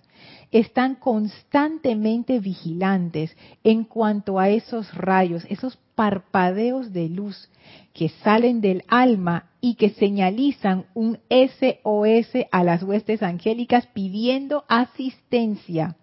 [0.51, 7.51] están constantemente vigilantes en cuanto a esos rayos, esos parpadeos de luz
[7.93, 15.97] que salen del alma y que señalizan un SOS a las huestes angélicas pidiendo asistencia.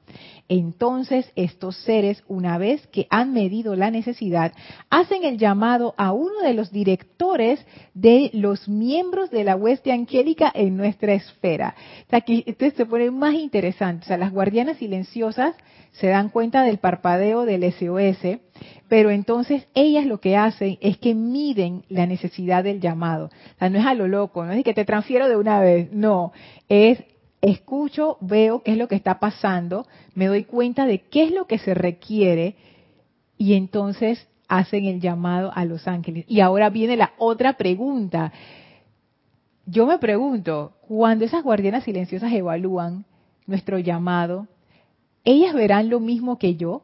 [0.48, 4.54] Entonces estos seres, una vez que han medido la necesidad,
[4.90, 10.52] hacen el llamado a uno de los directores de los miembros de la hueste angélica
[10.54, 11.76] en nuestra esfera.
[12.12, 14.05] Esto se pone más interesante.
[14.06, 15.56] O sea, las guardianas silenciosas
[15.94, 18.40] se dan cuenta del parpadeo del SOS,
[18.88, 23.26] pero entonces ellas lo que hacen es que miden la necesidad del llamado.
[23.26, 25.92] O sea, no es a lo loco, no es que te transfiero de una vez,
[25.92, 26.34] no,
[26.70, 27.04] es
[27.42, 31.48] escucho, veo qué es lo que está pasando, me doy cuenta de qué es lo
[31.48, 32.56] que se requiere
[33.40, 36.26] y entonces hacen el llamado a los ángeles.
[36.28, 38.32] Y ahora viene la otra pregunta.
[39.66, 43.06] Yo me pregunto, cuando esas guardianas silenciosas evalúan
[43.48, 44.48] nuestro llamado,
[45.24, 46.84] ¿ellas verán lo mismo que yo?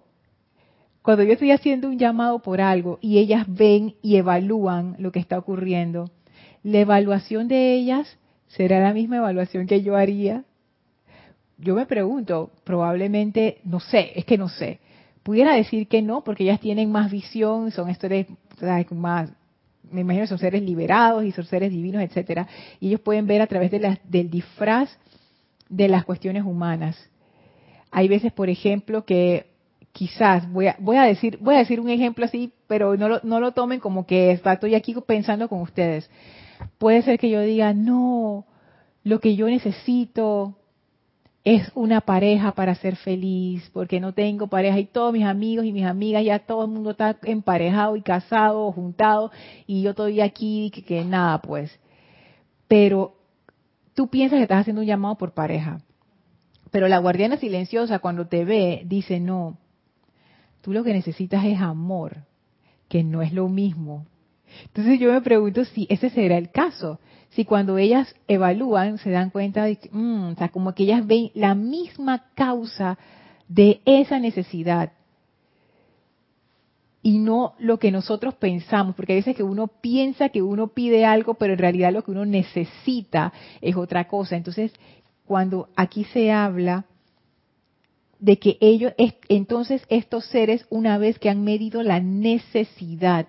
[1.02, 5.20] Cuando yo estoy haciendo un llamado por algo y ellas ven y evalúan lo que
[5.20, 6.12] está ocurriendo,
[6.64, 10.44] ¿la evaluación de ellas será la misma evaluación que yo haría?
[11.58, 14.80] Yo me pregunto, probablemente, no sé, es que no sé.
[15.24, 18.28] Pudiera decir que no, porque ellas tienen más visión, son seres
[18.92, 19.32] más,
[19.92, 22.48] me imagino son seres liberados y son seres divinos, etcétera,
[22.80, 24.90] y ellos pueden ver a través de del disfraz
[25.72, 27.10] de las cuestiones humanas.
[27.90, 29.48] Hay veces, por ejemplo, que
[29.92, 33.22] quizás voy a, voy a decir voy a decir un ejemplo así, pero no lo,
[33.24, 36.10] no lo tomen como que estoy aquí pensando con ustedes.
[36.78, 38.46] Puede ser que yo diga, no,
[39.04, 40.58] lo que yo necesito
[41.44, 45.72] es una pareja para ser feliz, porque no tengo pareja y todos mis amigos y
[45.72, 49.32] mis amigas, ya todo el mundo está emparejado y casado juntado
[49.66, 51.80] y yo estoy aquí que, que nada, pues.
[52.68, 53.21] Pero
[53.96, 55.82] tú piensas que estás haciendo un llamado por pareja.
[56.72, 59.58] Pero la guardiana silenciosa cuando te ve dice, no,
[60.62, 62.26] Tú lo que necesitas es amor,
[62.88, 64.06] que no es lo mismo.
[64.66, 67.00] Entonces yo me pregunto si ese será el caso.
[67.30, 71.06] Si cuando ellas evalúan se dan cuenta de que, mm, o sea, como que ellas
[71.08, 72.98] ven la misma causa
[73.48, 74.92] de esa necesidad
[77.04, 81.06] y no lo que nosotros pensamos, porque a veces que uno piensa que uno pide
[81.06, 84.36] algo, pero en realidad lo que uno necesita es otra cosa.
[84.36, 84.72] Entonces,
[85.26, 86.86] cuando aquí se habla
[88.20, 88.94] de que ellos,
[89.30, 93.26] entonces estos seres, una vez que han medido la necesidad,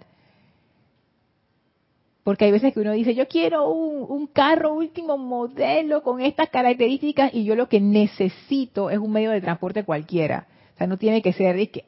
[2.24, 7.35] porque hay veces que uno dice, yo quiero un, carro último modelo con estas características
[7.35, 10.46] y yo lo que necesito es un medio de transporte cualquiera.
[10.74, 11.85] O sea, no tiene que ser que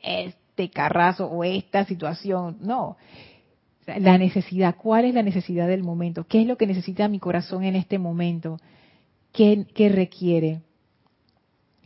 [0.54, 2.96] este carrazo o esta situación, no.
[3.86, 6.24] La necesidad, ¿cuál es la necesidad del momento?
[6.24, 8.58] ¿Qué es lo que necesita mi corazón en este momento?
[9.32, 10.60] ¿Qué, qué requiere?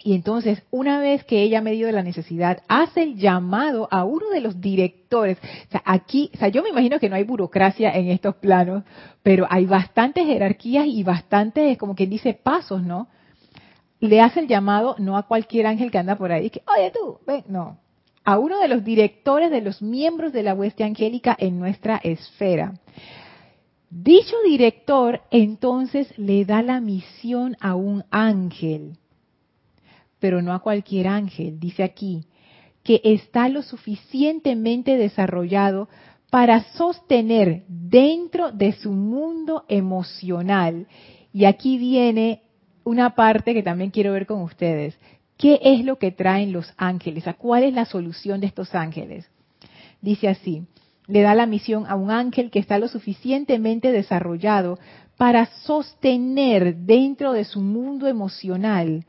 [0.05, 4.29] Y entonces, una vez que ella ha medido la necesidad, hace el llamado a uno
[4.29, 5.39] de los directores.
[5.69, 8.85] O sea, aquí, o sea, yo me imagino que no hay burocracia en estos planos,
[9.23, 13.09] pero hay bastantes jerarquías y bastantes, como quien dice, pasos, ¿no?
[13.99, 17.19] Le hace el llamado no a cualquier ángel que anda por ahí, que, oye tú,
[17.27, 17.79] ven, no.
[18.29, 22.75] A uno de los directores de los miembros de la hueste angélica en nuestra esfera.
[23.89, 28.99] Dicho director entonces le da la misión a un ángel,
[30.19, 32.27] pero no a cualquier ángel, dice aquí,
[32.83, 35.89] que está lo suficientemente desarrollado
[36.29, 40.87] para sostener dentro de su mundo emocional.
[41.33, 42.43] Y aquí viene
[42.85, 44.99] una parte que también quiero ver con ustedes.
[45.39, 47.25] ¿Qué es lo que traen los ángeles?
[47.39, 49.31] ¿Cuál es la solución de estos ángeles?
[50.03, 50.65] Dice así,
[51.07, 54.79] le da la misión a un ángel que está lo suficientemente desarrollado
[55.17, 59.07] para sostener dentro de su mundo emocional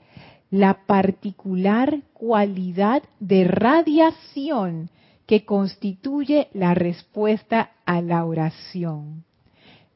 [0.52, 4.92] la particular cualidad de radiación
[5.26, 9.26] que constituye la respuesta a la oración.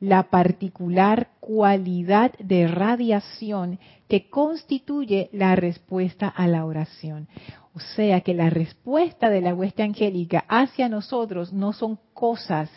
[0.04, 7.30] La particular cualidad de radiación que constituye la respuesta a la oración.
[7.74, 12.70] O sea que la respuesta de la hueste angélica hacia nosotros no son cosas,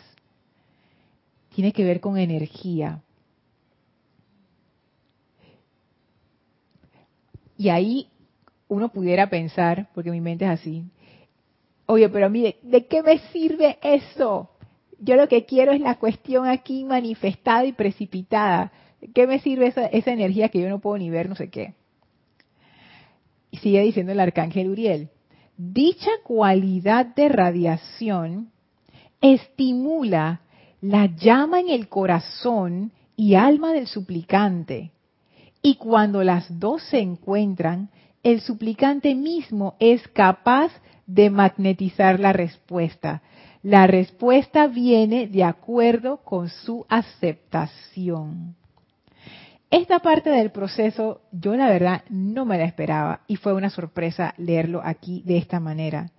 [1.53, 3.01] tiene que ver con energía.
[7.57, 8.07] Y ahí
[8.69, 10.85] uno pudiera pensar, porque mi mente es así,
[11.87, 14.49] oye, pero mire, ¿de qué me sirve eso?
[14.99, 18.71] Yo lo que quiero es la cuestión aquí manifestada y precipitada.
[19.13, 21.75] ¿Qué me sirve esa, energía que yo no puedo ni ver, no sé qué?
[23.61, 25.09] Sigue diciendo el arcángel Uriel,
[25.57, 28.51] dicha cualidad de radiación
[29.21, 30.41] estimula
[30.81, 34.91] la llama en el corazón y alma del suplicante.
[35.61, 37.89] Y cuando las dos se encuentran,
[38.23, 40.71] el suplicante mismo es capaz
[41.07, 43.21] de magnetizar la respuesta.
[43.67, 48.55] La respuesta viene de acuerdo con su aceptación.
[49.69, 54.33] Esta parte del proceso yo la verdad no me la esperaba y fue una sorpresa
[54.37, 56.11] leerlo aquí de esta manera.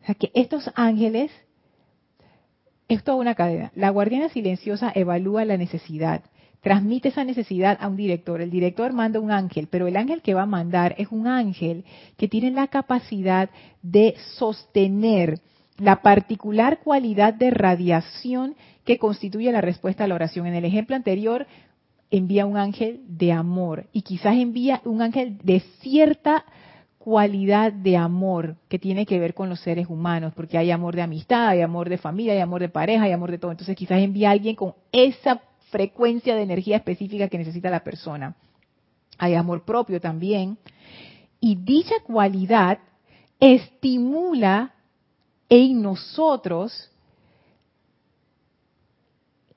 [0.00, 1.32] O sea que estos ángeles,
[2.86, 3.72] es toda una cadena.
[3.74, 6.22] La guardiana silenciosa evalúa la necesidad,
[6.60, 8.40] transmite esa necesidad a un director.
[8.40, 11.84] El director manda un ángel, pero el ángel que va a mandar es un ángel
[12.16, 13.50] que tiene la capacidad
[13.82, 15.40] de sostener
[15.78, 20.46] la particular cualidad de radiación que constituye la respuesta a la oración.
[20.46, 21.46] En el ejemplo anterior,
[22.10, 26.44] envía un ángel de amor y quizás envía un ángel de cierta
[26.98, 31.02] cualidad de amor que tiene que ver con los seres humanos, porque hay amor de
[31.02, 33.52] amistad, hay amor de familia, hay amor de pareja, hay amor de todo.
[33.52, 38.34] Entonces quizás envía a alguien con esa frecuencia de energía específica que necesita la persona.
[39.18, 40.58] Hay amor propio también.
[41.40, 42.78] Y dicha cualidad
[43.38, 44.74] estimula
[45.48, 46.90] en nosotros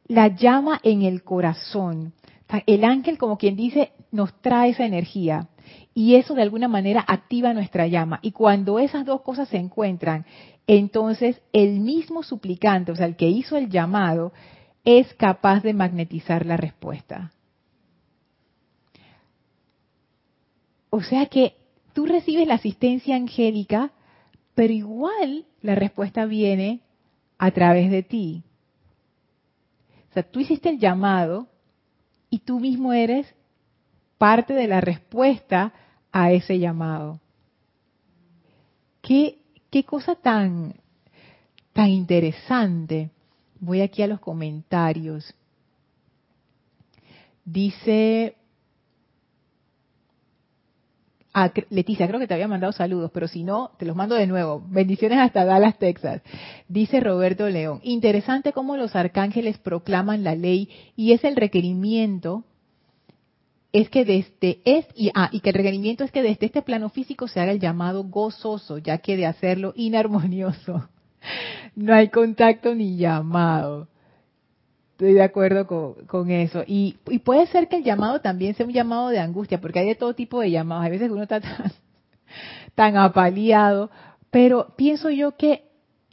[0.07, 2.13] la llama en el corazón.
[2.65, 5.49] El ángel, como quien dice, nos trae esa energía
[5.93, 8.19] y eso de alguna manera activa nuestra llama.
[8.21, 10.25] Y cuando esas dos cosas se encuentran,
[10.65, 14.33] entonces el mismo suplicante, o sea, el que hizo el llamado,
[14.83, 17.31] es capaz de magnetizar la respuesta.
[20.89, 21.55] O sea que
[21.93, 23.91] tú recibes la asistencia angélica,
[24.55, 26.81] pero igual la respuesta viene
[27.37, 28.43] a través de ti.
[30.09, 31.47] O sea, tú hiciste el llamado,
[32.29, 33.33] y tú mismo eres
[34.17, 35.73] parte de la respuesta
[36.11, 37.19] a ese llamado.
[39.01, 40.75] Qué, qué cosa tan,
[41.73, 43.09] tan interesante.
[43.59, 45.33] Voy aquí a los comentarios.
[47.45, 48.35] Dice
[51.33, 54.25] Ah, Leticia, creo que te había mandado saludos, pero si no, te los mando de
[54.25, 54.63] nuevo.
[54.67, 56.21] Bendiciones hasta Dallas, Texas.
[56.67, 62.43] Dice Roberto León, interesante cómo los arcángeles proclaman la ley y es el requerimiento
[63.71, 66.89] es que desde es y ah, y que el requerimiento es que desde este plano
[66.89, 70.89] físico se haga el llamado gozoso, ya que de hacerlo inarmonioso
[71.75, 73.87] no hay contacto ni llamado.
[74.99, 76.65] Estoy de acuerdo con, eso.
[76.67, 79.95] Y, puede ser que el llamado también sea un llamado de angustia, porque hay de
[79.95, 80.83] todo tipo de llamados.
[80.83, 81.71] Hay veces uno está tan,
[82.75, 83.91] tan apaleado,
[84.29, 85.63] pero pienso yo que,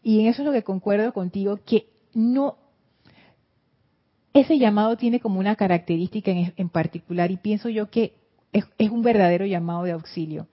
[0.05, 2.59] y en eso es lo que concuerdo contigo, que no,
[4.33, 8.14] ese llamado tiene como una característica en, particular y pienso yo que
[8.53, 10.46] es, es, un verdadero llamado de auxilio.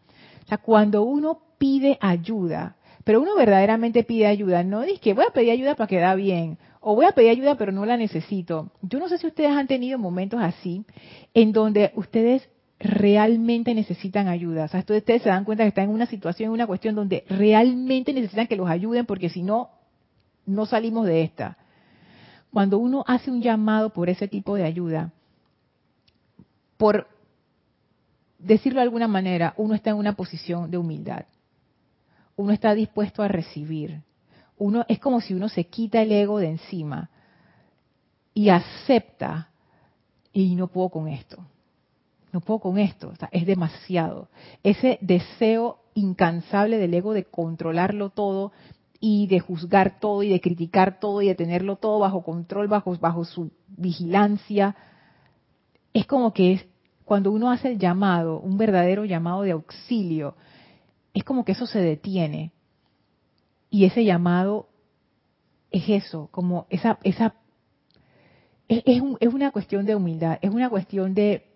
[0.44, 5.26] O sea, cuando uno pide ayuda, pero uno verdaderamente pide ayuda, no dice que voy
[5.30, 8.72] a pedir ayuda para quedar bien o voy a pedir ayuda pero no la necesito.
[8.82, 10.86] Yo no sé si ustedes han tenido momentos así
[11.34, 12.48] en donde ustedes
[12.80, 14.66] realmente necesitan ayuda.
[14.66, 17.24] O sea, ustedes se dan cuenta que están en una situación, en una cuestión donde
[17.30, 19.70] realmente necesitan que los ayuden porque si no,
[20.46, 21.58] no salimos de esta.
[22.52, 25.14] Cuando uno hace un llamado por ese tipo de ayuda,
[26.76, 27.08] por
[28.38, 31.26] decirlo de alguna manera, uno está en una posición de humildad.
[32.36, 34.02] Uno está dispuesto a recibir
[34.58, 37.10] uno es como si uno se quita el ego de encima.
[38.36, 39.50] y acepta,
[40.32, 41.46] y no puedo con esto,
[42.32, 44.30] no puedo con esto, es demasiado.
[44.64, 48.52] Ese deseo incansable del ego de controlarlo todo
[49.00, 52.98] y de juzgar todo y de criticar todo y de tenerlo todo bajo control, bajo,
[52.98, 54.76] bajo su vigilancia,
[55.94, 56.66] es como que es,
[57.06, 60.36] cuando uno hace el llamado, un verdadero llamado de auxilio,
[61.14, 62.52] es como que eso se detiene.
[63.74, 64.68] Y ese llamado
[65.72, 67.34] es eso, como esa, esa
[68.68, 71.48] es, es, una cuestión de humildad, es una cuestión de,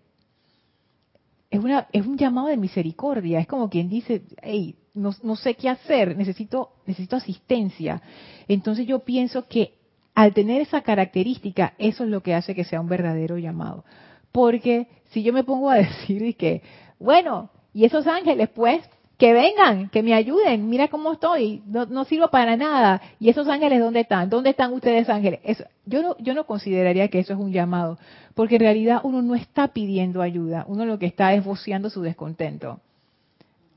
[1.51, 5.53] es, una, es un llamado de misericordia, es como quien dice, hey, no, no sé
[5.53, 8.01] qué hacer, necesito, necesito asistencia.
[8.47, 9.75] Entonces yo pienso que
[10.15, 13.85] al tener esa característica, eso es lo que hace que sea un verdadero llamado.
[14.31, 16.63] Porque si yo me pongo a decir que,
[16.97, 18.81] bueno, y esos ángeles, pues,
[19.17, 23.01] que vengan, que me ayuden, mira cómo estoy, no, sirvo para nada.
[23.19, 24.29] ¿Y esos ángeles dónde están?
[24.29, 25.39] ¿Dónde están ustedes ángeles?
[25.85, 27.97] yo, no, yo no consideraría que eso es un llamado,
[28.35, 32.01] porque en realidad uno no está pidiendo ayuda, uno lo que está es voceando su
[32.01, 32.79] descontento.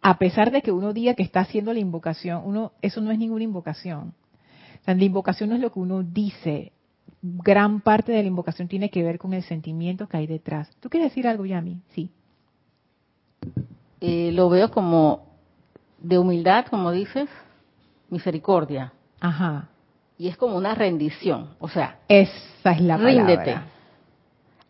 [0.03, 3.19] A pesar de que uno diga que está haciendo la invocación, uno, eso no es
[3.19, 4.13] ninguna invocación.
[4.85, 6.73] la invocación no es lo que uno dice,
[7.23, 10.71] gran parte de la invocación tiene que ver con el sentimiento que hay detrás.
[10.81, 11.81] ¿Tú quieres decir algo, Yami?
[11.95, 12.11] Sí.
[14.01, 15.30] Eh, lo veo como
[16.01, 17.29] de humildad, como dices,
[18.09, 18.93] misericordia.
[19.21, 19.69] Ajá.
[20.19, 23.59] Y es como una rendición, o sea, esa es la ríndete.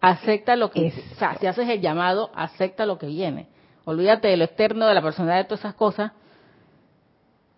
[0.01, 3.49] Acepta lo que, o sea, si haces el llamado, acepta lo que viene.
[3.85, 6.13] Olvídate de lo externo, de la personalidad, de todas esas cosas,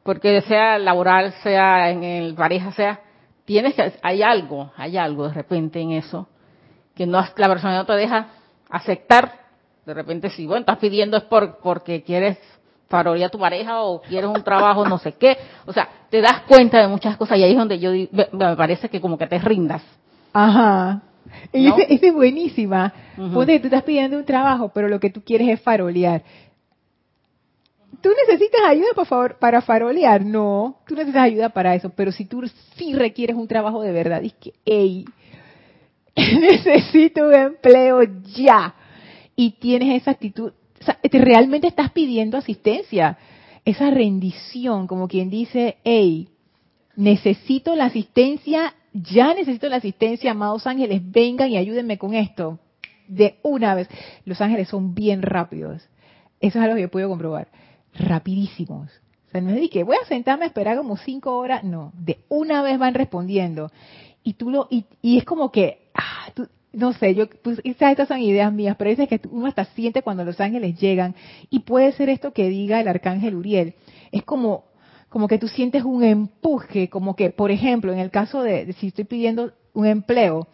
[0.03, 3.01] porque sea laboral, sea en el pareja, sea,
[3.45, 6.29] tienes que, hay algo, hay algo de repente en eso,
[6.95, 8.29] que no, la persona no te deja
[8.70, 9.33] aceptar,
[9.85, 12.39] de repente si, bueno, estás pidiendo es por, porque quieres
[12.93, 15.38] farolear a tu pareja o quieres un trabajo, no sé qué.
[15.64, 18.90] O sea, te das cuenta de muchas cosas y ahí es donde yo me parece
[18.90, 19.82] que como que te rindas.
[20.34, 21.01] Ajá.
[21.53, 22.93] Y esa es buenísima.
[23.16, 26.22] Uh tú estás pidiendo un trabajo, pero lo que tú quieres es farolear.
[28.03, 30.24] ¿Tú necesitas ayuda para, favor, para farolear?
[30.24, 31.90] No, tú necesitas ayuda para eso.
[31.90, 32.43] Pero si tú
[32.76, 35.07] sí requieres un trabajo de verdad, es que, hey,
[36.16, 38.03] necesito un empleo
[38.34, 38.74] ya.
[39.34, 40.53] Y tienes esa actitud,
[41.11, 43.18] realmente estás pidiendo asistencia.
[43.64, 46.28] Esa rendición, como quien dice, hey,
[46.97, 52.59] necesito la asistencia, ya necesito la asistencia, amados ángeles, vengan y ayúdenme con esto.
[53.09, 53.89] De una vez.
[54.24, 55.83] Los ángeles son bien rápidos.
[56.41, 57.49] Eso es algo que yo puedo comprobar.
[57.95, 58.91] Rapidísimos.
[59.28, 61.64] O sea, no es de que voy a sentarme a esperar como cinco horas.
[61.64, 63.70] No, de una vez van respondiendo.
[64.22, 68.20] Y tú lo, y, es como que, ah, tú, no sé, yo, pues estas son
[68.20, 71.14] ideas mías, pero es que uno hasta siente cuando los ángeles llegan
[71.51, 73.75] y puede ser esto que diga el arcángel Uriel.
[74.11, 74.64] Es como,
[75.09, 78.89] como que tú sientes un empuje, como que, por ejemplo, en el caso de, si
[78.89, 80.49] estoy pidiendo un empleo,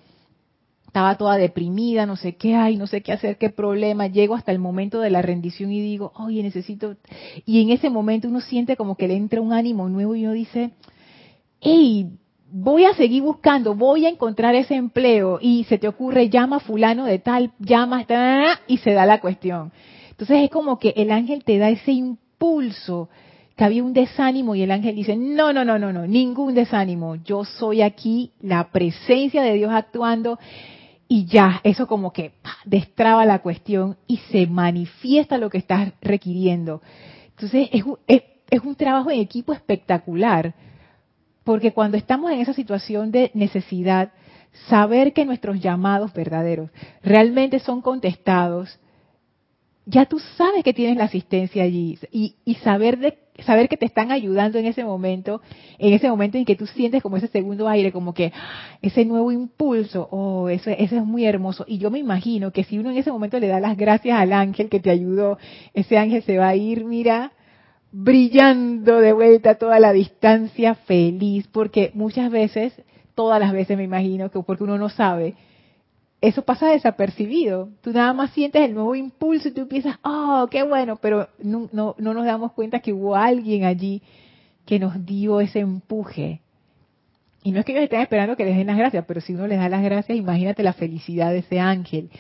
[0.87, 4.51] estaba toda deprimida, no sé qué hay, no sé qué hacer, qué problema, llego hasta
[4.51, 6.97] el momento de la rendición y digo, oye, necesito,
[7.45, 10.33] y en ese momento uno siente como que le entra un ánimo nuevo y uno
[10.33, 10.73] dice,
[11.61, 12.11] hey,
[12.51, 17.05] voy a seguir buscando, voy a encontrar ese empleo y se te ocurre, llama fulano
[17.05, 18.07] de tal, llama,
[18.66, 19.72] y se da la cuestión.
[20.11, 23.09] Entonces es como que el ángel te da ese impulso,
[23.57, 27.16] que había un desánimo y el ángel dice, no, no, no, no, no, ningún desánimo,
[27.16, 30.38] yo soy aquí, la presencia de Dios actuando
[31.09, 32.32] y ya, eso como que
[32.64, 36.82] destraba la cuestión y se manifiesta lo que estás requiriendo.
[37.30, 40.55] Entonces es, es, es un trabajo en equipo espectacular
[41.49, 44.12] porque cuando estamos en esa situación de necesidad,
[44.68, 46.68] saber que nuestros llamados verdaderos
[47.03, 48.78] realmente son contestados,
[49.86, 54.12] ya tú sabes que tienes la asistencia allí y, saber de saber que te están
[54.12, 55.40] ayudando en ese momento,
[55.78, 58.30] en ese momento en que tú sientes como ese segundo aire, como que
[58.82, 61.64] ese nuevo impulso, oh, eso, eso es muy hermoso.
[61.66, 64.34] Y yo me imagino que si uno en ese momento le da las gracias al
[64.34, 65.38] ángel que te ayudó,
[65.72, 67.32] ese ángel se va a ir, mira,
[67.91, 72.74] brillando de vuelta toda la distancia feliz, porque muchas veces,
[73.14, 75.34] todas las veces me imagino que porque uno no sabe,
[76.20, 77.68] eso pasa desapercibido.
[77.80, 81.68] Tú nada más sientes el nuevo impulso y tú piensas, oh, qué bueno, pero no,
[81.72, 84.03] no, no nos damos cuenta que hubo alguien allí
[84.66, 86.41] que nos dio ese empuje.
[87.45, 89.47] Y no es que ellos estén esperando que les den las gracias, pero si uno
[89.47, 92.11] les da las gracias, imagínate la felicidad de ese ángel.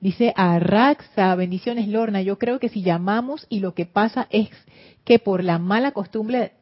[0.00, 4.48] Dice Arraxa, bendiciones Lorna, yo creo que si llamamos y lo que pasa es
[5.08, 6.52] que por la mala costumbre,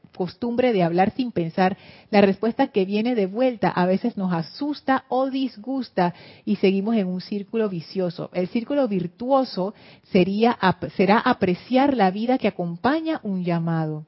[0.72, 1.76] de hablar sin pensar,
[2.12, 7.08] la respuesta que viene de vuelta a veces nos asusta o disgusta y seguimos en
[7.08, 8.30] un círculo vicioso.
[8.32, 9.74] El círculo virtuoso
[10.12, 10.56] sería,
[10.96, 14.06] será apreciar la vida que acompaña un llamado.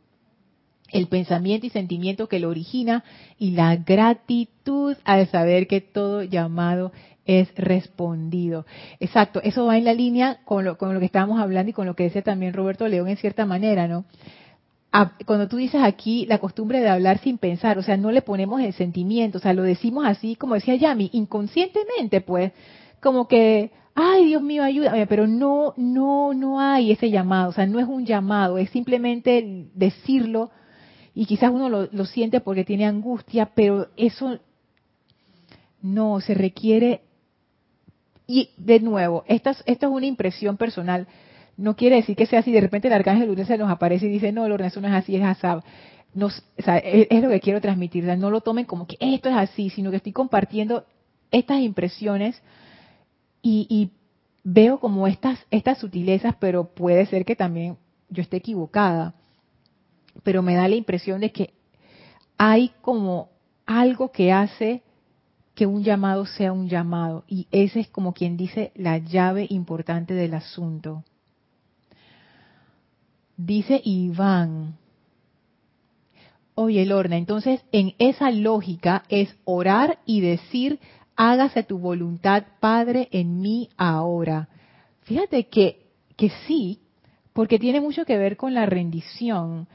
[0.91, 3.03] el pensamiento y sentimiento que lo origina
[3.39, 6.93] y la gratitud al saber que todo llamado
[7.29, 8.65] es respondido.
[8.99, 11.87] Exacto, eso va en la línea con lo, con lo que estábamos hablando y con
[11.87, 14.07] lo que dice también Roberto León en cierta manera, ¿no?
[15.27, 18.63] cuando tú dices aquí la costumbre de hablar sin pensar, o sea, no le ponemos
[18.63, 22.53] el sentimiento, o sea, lo decimos así, como decía Yami, inconscientemente, pues,
[23.01, 27.67] como que, ay, Dios mío, ayúdame, pero no, no, no hay ese llamado, o sea,
[27.67, 30.51] no es un llamado, es simplemente decirlo
[31.15, 34.39] y quizás uno lo, lo siente porque tiene angustia, pero eso
[35.83, 37.03] no, se requiere
[38.31, 41.09] y de nuevo, esta es, una impresión personal.
[41.57, 42.53] No quiere decir que sea así.
[42.53, 44.95] De repente el arcángel Uriel se nos aparece y dice, no, Lorna, eso no es
[44.95, 45.65] así, es asab.
[46.13, 48.05] Nos, es, lo que quiero transmitir.
[48.05, 50.85] no lo tomen como que esto es así, sino que estoy compartiendo
[51.31, 52.41] estas impresiones
[53.43, 53.91] y,
[54.45, 57.77] veo como estas sutilezas, pero puede ser que también
[58.11, 59.15] yo esté equivocada.
[60.23, 61.55] Pero me da la impresión de que
[62.37, 63.31] hay como
[63.67, 64.83] algo que hace
[65.59, 67.25] que un llamado sea un llamado.
[67.27, 71.03] Y ese es como quien dice la llave importante del asunto.
[73.37, 74.77] Dice Iván,
[76.55, 80.79] oye Lorna, entonces en esa lógica es orar y decir,
[81.17, 84.49] hágase tu voluntad, Padre, en mí ahora.
[85.03, 86.79] Fíjate que, que sí,
[87.33, 89.67] porque tiene mucho que ver con la rendición.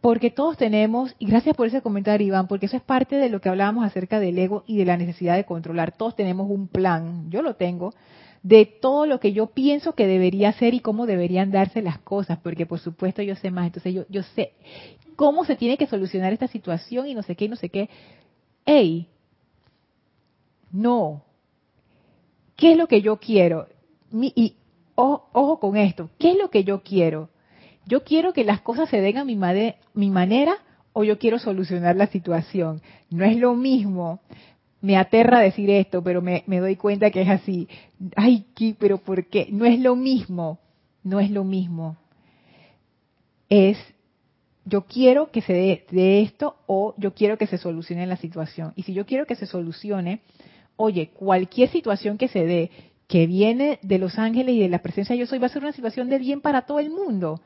[0.00, 3.40] Porque todos tenemos, y gracias por ese comentario Iván, porque eso es parte de lo
[3.40, 5.96] que hablábamos acerca del ego y de la necesidad de controlar.
[5.96, 7.92] Todos tenemos un plan, yo lo tengo,
[8.42, 12.38] de todo lo que yo pienso que debería ser y cómo deberían darse las cosas,
[12.38, 14.52] porque por supuesto yo sé más, entonces yo, sé
[15.16, 17.90] cómo se tiene que solucionar esta situación y no sé qué y no sé qué.
[18.64, 19.08] ¡Ey!
[20.70, 21.24] No.
[22.54, 23.66] ¿Qué es lo que yo quiero?
[24.12, 24.54] y
[24.94, 27.30] ojo con esto, ¿qué es lo que yo quiero?
[27.88, 29.38] Yo quiero que las cosas se den a mi,
[29.94, 30.58] mi manera
[30.92, 32.82] o yo quiero solucionar la situación.
[33.08, 34.20] No es lo mismo.
[34.82, 37.66] Me aterra decir esto, pero me, doy cuenta que es así.
[38.14, 38.44] Ay,
[38.78, 39.48] pero ¿por qué?
[39.50, 40.58] No es lo mismo.
[41.02, 41.96] No es lo mismo.
[43.48, 43.78] Es,
[44.66, 48.74] yo quiero que se dé de esto o yo quiero que se solucione la situación.
[48.76, 50.20] Y si yo quiero que se solucione,
[50.76, 52.70] oye, cualquier situación que se dé,
[53.06, 55.62] que viene de los ángeles y de la presencia de yo soy, va a ser
[55.62, 57.40] una situación de bien para todo el mundo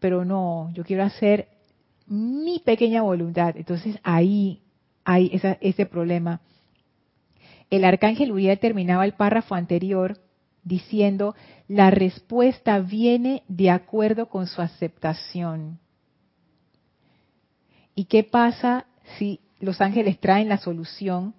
[0.00, 1.48] pero no, yo quiero hacer
[2.06, 3.56] mi pequeña voluntad.
[3.56, 4.62] Entonces ahí
[5.04, 5.30] hay
[5.60, 6.40] ese problema.
[7.70, 10.18] El arcángel Uriel terminaba el párrafo anterior
[10.64, 11.34] diciendo,
[11.66, 15.78] la respuesta viene de acuerdo con su aceptación.
[17.94, 18.86] ¿Y qué pasa
[19.18, 21.34] si los ángeles traen la solución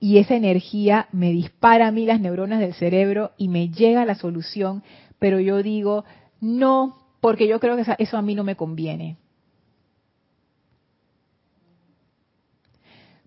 [0.00, 4.14] y esa energía me dispara a mí las neuronas del cerebro y me llega la
[4.14, 4.82] solución,
[5.18, 6.04] pero yo digo,
[6.40, 9.16] no, porque yo creo que eso a mí no me conviene.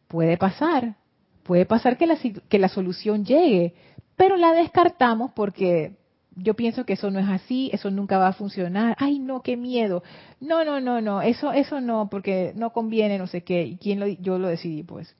[0.07, 0.95] Puede pasar,
[1.43, 3.73] puede pasar que la, solución llegue,
[4.15, 5.97] pero la descartamos porque
[6.35, 8.95] yo pienso que eso no es así, eso nunca va a funcionar.
[8.99, 10.03] Ay, no, qué miedo.
[10.39, 13.63] No, no, no, no, eso eso no porque no conviene, no sé qué.
[13.63, 15.15] ¿Y quién lo yo lo decidí, pues?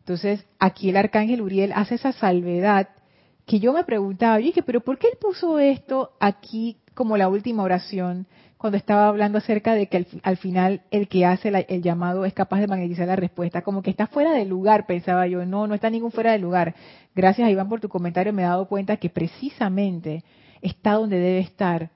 [0.00, 2.90] Entonces, aquí el arcángel Uriel hace esa salvedad
[3.46, 7.62] que yo me preguntaba, oye, pero ¿por qué él puso esto aquí como la última
[7.62, 8.26] oración,
[8.64, 12.60] cuando estaba hablando acerca de que al, final el que hace el llamado es capaz
[12.60, 15.90] de magnetizar la respuesta, como que está fuera de lugar, pensaba yo, no, no está
[15.90, 16.74] ningún fuera de lugar.
[17.14, 20.24] Gracias Iván por tu comentario, me he dado cuenta que precisamente
[20.62, 21.90] está donde debe estar.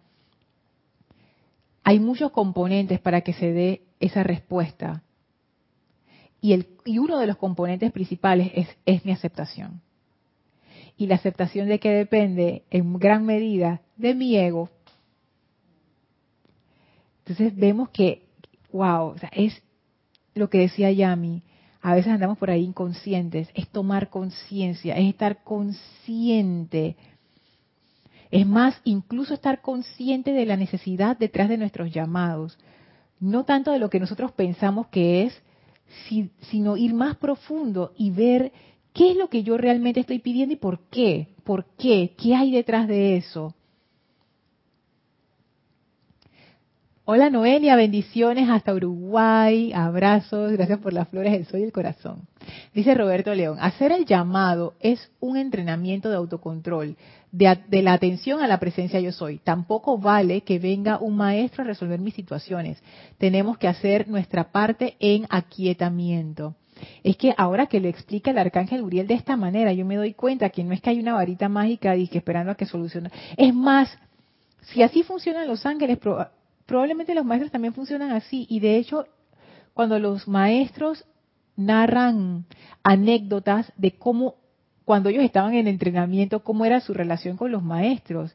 [1.85, 5.03] Hay muchos componentes para que se dé esa respuesta.
[6.43, 9.81] Y, el, y uno de los componentes principales es, es mi aceptación.
[10.99, 14.69] Y la aceptación de que depende en gran medida de mi ego,
[17.29, 18.23] entonces vemos que,
[18.73, 19.63] wow, es
[20.35, 21.43] lo que decía Yami,
[21.83, 26.97] a veces andamos por ahí inconscientes, es tomar conciencia, es estar consciente.
[28.31, 32.57] Es más, incluso estar consciente de la necesidad detrás de nuestros llamados.
[33.21, 35.43] No tanto de lo que nosotros pensamos que es,
[36.51, 38.53] sino ir más profundo y ver
[38.95, 41.29] qué es lo que yo realmente estoy pidiendo y por qué.
[41.45, 42.15] ¿Por qué?
[42.17, 43.55] ¿Qué hay detrás de eso?
[47.11, 52.29] Hola Noelia, bendiciones hasta Uruguay, abrazos, gracias por las flores del sol y el corazón.
[52.75, 56.99] Dice Roberto León, hacer el llamado es un entrenamiento de autocontrol,
[57.33, 59.39] de, la atención a la presencia yo soy.
[59.39, 62.83] Tampoco vale que venga un maestro a resolver mis situaciones.
[63.17, 66.57] Tenemos que hacer nuestra parte en aquietamiento.
[67.03, 70.13] Es que ahora que le explica el arcángel Uriel de esta manera, yo me doy
[70.13, 73.11] cuenta que no es que hay una varita mágica y que esperando a que solucione.
[73.39, 73.97] Es más,
[74.61, 75.97] si así funcionan los ángeles,
[76.69, 78.47] probablemente los maestros también funcionan así.
[78.51, 79.07] Y de hecho,
[79.73, 81.05] cuando los maestros
[81.57, 82.45] narran
[82.83, 84.35] anécdotas de cómo,
[84.85, 88.35] cuando ellos estaban en entrenamiento, cómo era su relación con los maestros.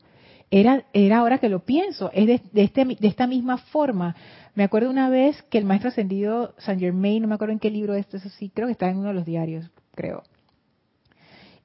[0.50, 4.16] Era, era ahora que lo pienso, es de, este, de esta misma forma.
[4.56, 7.70] Me acuerdo una vez que el maestro ascendido Saint Germain, no me acuerdo en qué
[7.70, 10.24] libro es, eso sí, creo que está en uno de los diarios, creo.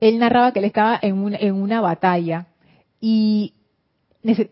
[0.00, 2.46] Él narraba que él estaba en, en una batalla
[3.00, 3.54] y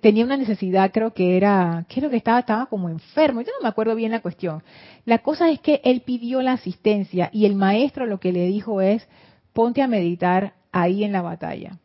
[0.01, 3.69] tenía una necesidad, creo que era, creo que estaba, estaba como enfermo, yo no me
[3.69, 4.63] acuerdo bien la cuestión.
[5.05, 8.81] La cosa es que él pidió la asistencia y el maestro lo que le dijo
[8.81, 9.07] es,
[9.53, 11.79] ponte a meditar ahí en la batalla.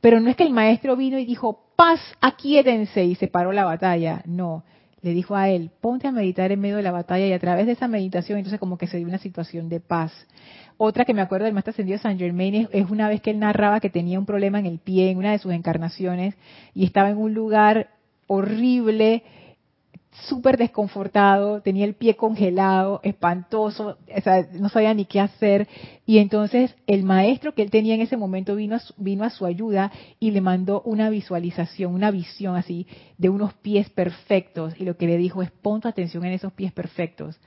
[0.00, 3.64] Pero no es que el maestro vino y dijo, paz, aquíétense y se paró la
[3.64, 4.22] batalla.
[4.24, 4.64] No,
[5.02, 7.66] le dijo a él, ponte a meditar en medio de la batalla y a través
[7.66, 10.12] de esa meditación entonces como que se dio una situación de paz.
[10.84, 13.78] Otra que me acuerdo del maestro ascendido San Germain es, una vez que él narraba
[13.78, 16.34] que tenía un problema en el pie en una de sus encarnaciones
[16.74, 17.90] y estaba en un lugar
[18.26, 19.22] horrible
[20.12, 23.96] súper desconfortado, tenía el pie congelado, espantoso,
[24.52, 25.66] no sabía ni qué hacer.
[26.04, 29.30] Y entonces el maestro que él tenía en ese momento vino a, su, vino a
[29.30, 29.90] su ayuda
[30.20, 32.86] y le mandó una visualización, una visión así
[33.16, 34.74] de unos pies perfectos.
[34.78, 37.40] Y lo que le dijo es, pon tu atención en esos pies perfectos.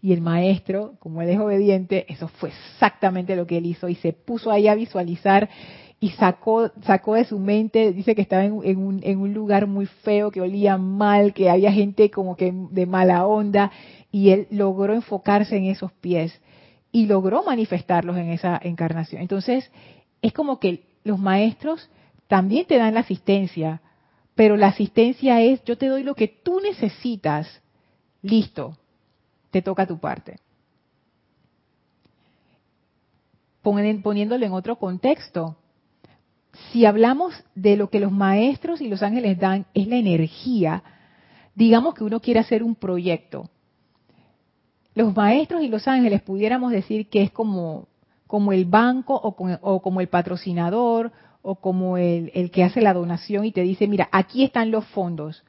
[0.00, 3.94] Y el maestro, como él es obediente, eso fue exactamente lo que él hizo y
[3.96, 5.48] se puso ahí a visualizar
[6.02, 9.86] y sacó, sacó de su mente, dice que estaba en, un, en un lugar muy
[9.86, 13.70] feo, que olía mal, que había gente como que de mala onda,
[14.10, 16.36] y él logró enfocarse en esos pies
[16.90, 19.22] y logró manifestarlos en esa encarnación.
[19.22, 19.70] Entonces,
[20.22, 21.88] es como que los maestros
[22.26, 23.80] también te dan la asistencia,
[24.34, 27.62] pero la asistencia es, yo te doy lo que tú necesitas,
[28.22, 28.76] listo,
[29.52, 30.40] te toca tu parte.
[33.62, 35.58] Poniéndolo en otro contexto,
[36.70, 40.82] si hablamos de lo que los maestros y los ángeles dan, es la energía,
[41.54, 43.48] digamos que uno quiere hacer un proyecto.
[44.94, 47.88] Los maestros y los ángeles pudiéramos decir que es como,
[48.26, 53.46] como el banco o como, el patrocinador o como el, el, que hace la donación
[53.46, 55.44] y te dice, mira, aquí están los fondos.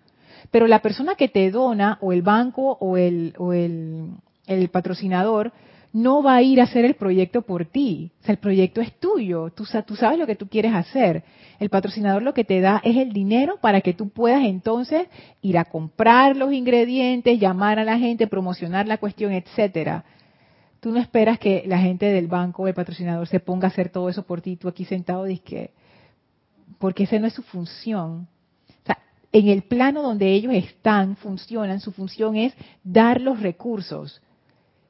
[0.51, 4.11] Pero la persona que te dona, o el banco o el, o el,
[4.47, 5.51] el patrocinador,
[5.93, 8.11] no va a ir a hacer el proyecto por ti.
[8.21, 9.51] O sea, el proyecto es tuyo.
[9.51, 11.23] Tú, tú, sabes lo que tú quieres hacer.
[11.59, 15.07] El patrocinador lo que te da es el dinero para que tú puedas entonces
[15.41, 20.03] ir a comprar los ingredientes, llamar a la gente, promocionar la cuestión, etcétera.
[20.79, 24.09] Tú no esperas que la gente del banco el patrocinador se ponga a hacer todo
[24.09, 25.71] eso por ti, tú aquí sentado, que
[26.79, 28.27] porque esa no es su función.
[28.67, 28.97] O sea,
[29.31, 34.21] en el plano donde ellos están, funcionan, su función es dar los recursos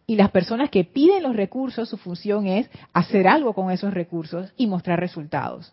[0.06, 4.52] y las personas que piden los recursos, su función es hacer algo con esos recursos
[4.58, 5.72] y mostrar resultados.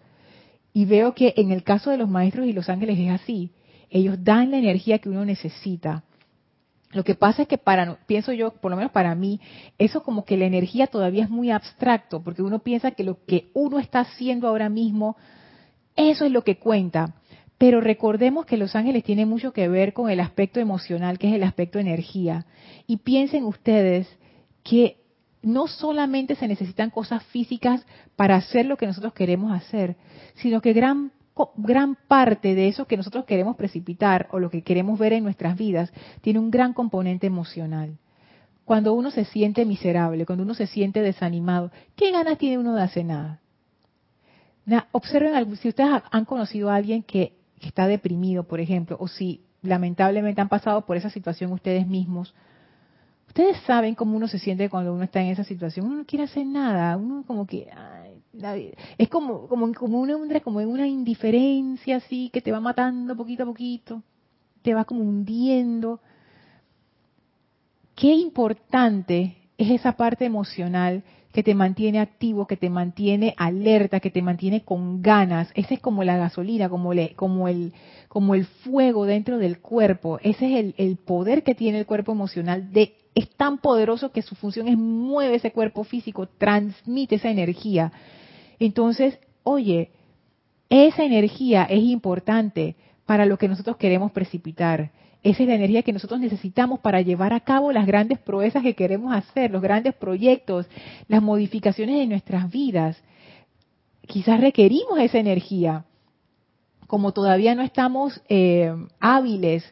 [0.72, 3.50] Y veo que en el caso de los maestros y los ángeles es así.
[3.90, 6.04] Ellos dan la energía que uno necesita.
[6.92, 9.40] Lo que pasa es que para, pienso yo, por lo menos para mí,
[9.78, 13.50] eso como que la energía todavía es muy abstracto, porque uno piensa que lo que
[13.54, 15.16] uno está haciendo ahora mismo,
[15.96, 17.14] eso es lo que cuenta.
[17.58, 21.34] Pero recordemos que los ángeles tienen mucho que ver con el aspecto emocional, que es
[21.34, 22.46] el aspecto energía.
[22.86, 24.08] Y piensen ustedes
[24.62, 24.96] que
[25.42, 27.84] no solamente se necesitan cosas físicas
[28.16, 29.96] para hacer lo que nosotros queremos hacer,
[30.34, 31.12] sino que gran,
[31.56, 35.56] gran parte de eso que nosotros queremos precipitar o lo que queremos ver en nuestras
[35.56, 37.96] vidas tiene un gran componente emocional.
[38.64, 42.82] Cuando uno se siente miserable, cuando uno se siente desanimado, ¿qué ganas tiene uno de
[42.82, 43.40] hacer nada?
[44.92, 50.40] observen, si ustedes han conocido a alguien que está deprimido, por ejemplo, o si lamentablemente
[50.40, 52.34] han pasado por esa situación ustedes mismos,
[53.30, 55.86] Ustedes saben cómo uno se siente cuando uno está en esa situación.
[55.86, 56.96] Uno no quiere hacer nada.
[56.96, 57.68] Uno como que
[58.98, 63.46] es como como como una como una indiferencia así que te va matando poquito a
[63.46, 64.02] poquito,
[64.62, 66.00] te va como hundiendo.
[67.94, 74.10] Qué importante es esa parte emocional que te mantiene activo, que te mantiene alerta, que
[74.10, 75.52] te mantiene con ganas.
[75.54, 77.72] Esa es como la gasolina, como, le, como, el,
[78.08, 80.18] como el fuego dentro del cuerpo.
[80.24, 84.22] Ese es el, el poder que tiene el cuerpo emocional de es tan poderoso que
[84.22, 87.92] su función es mueve ese cuerpo físico, transmite esa energía.
[88.58, 89.90] Entonces, oye,
[90.68, 94.92] esa energía es importante para lo que nosotros queremos precipitar.
[95.22, 98.74] Esa es la energía que nosotros necesitamos para llevar a cabo las grandes proezas que
[98.74, 100.66] queremos hacer, los grandes proyectos,
[101.08, 103.02] las modificaciones de nuestras vidas.
[104.06, 105.84] Quizás requerimos esa energía.
[106.86, 109.64] Como todavía no estamos eh, hábiles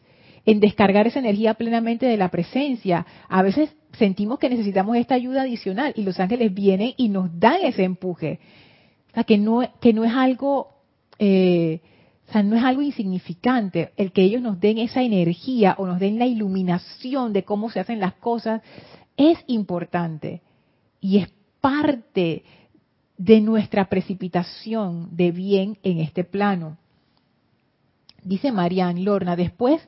[0.48, 3.04] en descargar esa energía plenamente de la presencia.
[3.28, 7.58] A veces sentimos que necesitamos esta ayuda adicional y los ángeles vienen y nos dan
[7.64, 8.40] ese empuje.
[9.10, 10.70] O sea, que no, que no es algo,
[11.18, 11.80] eh,
[12.32, 16.24] no es algo insignificante el que ellos nos den esa energía o nos den la
[16.24, 18.62] iluminación de cómo se hacen las cosas.
[19.18, 20.40] Es importante
[20.98, 21.28] y es
[21.60, 22.42] parte
[23.18, 26.78] de nuestra precipitación de bien en este plano.
[28.22, 29.86] Dice Marian Lorna, después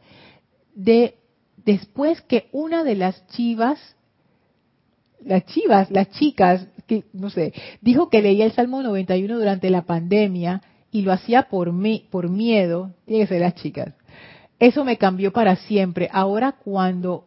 [0.75, 1.16] de
[1.64, 3.79] después que una de las chivas
[5.25, 9.83] las chivas, las chicas, que no sé, dijo que leía el Salmo 91 durante la
[9.83, 13.95] pandemia y lo hacía por mí, por miedo, tiene que ser las chicas.
[14.59, 16.09] Eso me cambió para siempre.
[16.12, 17.27] Ahora cuando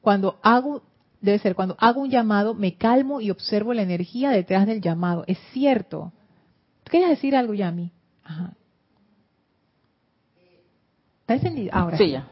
[0.00, 0.82] cuando hago
[1.20, 5.24] debe ser cuando hago un llamado, me calmo y observo la energía detrás del llamado.
[5.26, 6.12] Es cierto.
[6.84, 7.92] ¿Quieres decir algo, Yami?
[8.22, 8.52] Ajá.
[11.24, 11.70] ¿Está encendido?
[11.72, 11.96] Ahora.
[11.96, 12.28] Sí, ya.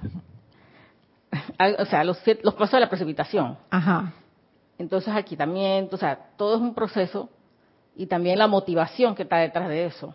[1.81, 3.57] O sea, los, los pasos de la precipitación.
[3.71, 4.13] Ajá.
[4.77, 7.31] Entonces, también, o sea, todo es un proceso
[7.97, 10.15] y también la motivación que está detrás de eso.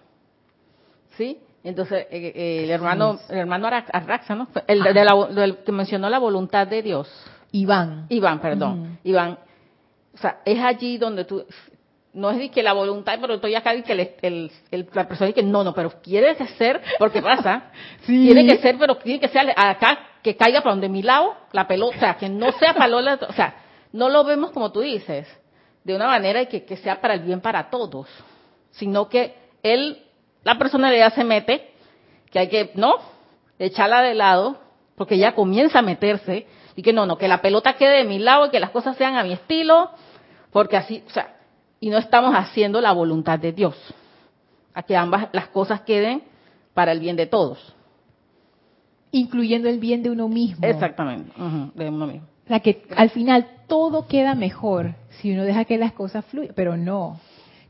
[1.17, 1.39] ¿Sí?
[1.63, 4.47] Entonces, eh, eh, el hermano, el hermano Arraxa, ¿no?
[4.67, 7.09] El de que mencionó la voluntad de Dios.
[7.51, 8.05] Iván.
[8.09, 8.99] Iván, perdón.
[9.03, 9.39] Iván.
[10.13, 11.43] O sea, es allí donde tú,
[12.17, 15.27] no es de que la voluntad, pero estoy acá y que el, el, la persona
[15.27, 17.71] dice que no, no, pero quiere que ser, porque pasa,
[18.05, 18.25] sí.
[18.25, 21.67] tiene que ser, pero tiene que ser acá, que caiga para donde mi lado, la
[21.67, 23.55] pelota, o sea, que no sea para o sea,
[23.93, 25.27] no lo vemos como tú dices,
[25.83, 28.07] de una manera que, que sea para el bien para todos,
[28.71, 30.03] sino que él,
[30.43, 31.69] la personalidad se mete,
[32.31, 32.95] que hay que, ¿no?
[33.59, 34.59] Echarla de lado,
[34.95, 38.17] porque ya comienza a meterse, y que no, no, que la pelota quede de mi
[38.17, 39.91] lado y que las cosas sean a mi estilo,
[40.51, 41.36] porque así, o sea,
[41.79, 43.75] y no estamos haciendo la voluntad de Dios,
[44.73, 46.23] a que ambas las cosas queden
[46.73, 47.75] para el bien de todos.
[49.11, 50.65] Incluyendo el bien de uno mismo.
[50.65, 51.31] Exactamente,
[51.75, 52.27] de uno mismo.
[52.45, 56.53] O sea, que al final todo queda mejor si uno deja que las cosas fluyan,
[56.55, 57.19] pero no.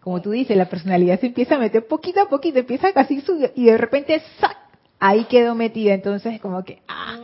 [0.01, 3.23] Como tú dices, la personalidad se empieza a meter poquito a poquito, empieza casi
[3.55, 4.57] y de repente ¡sac!
[4.99, 5.93] ahí quedó metida.
[5.93, 7.17] Entonces, como que, ¡ah!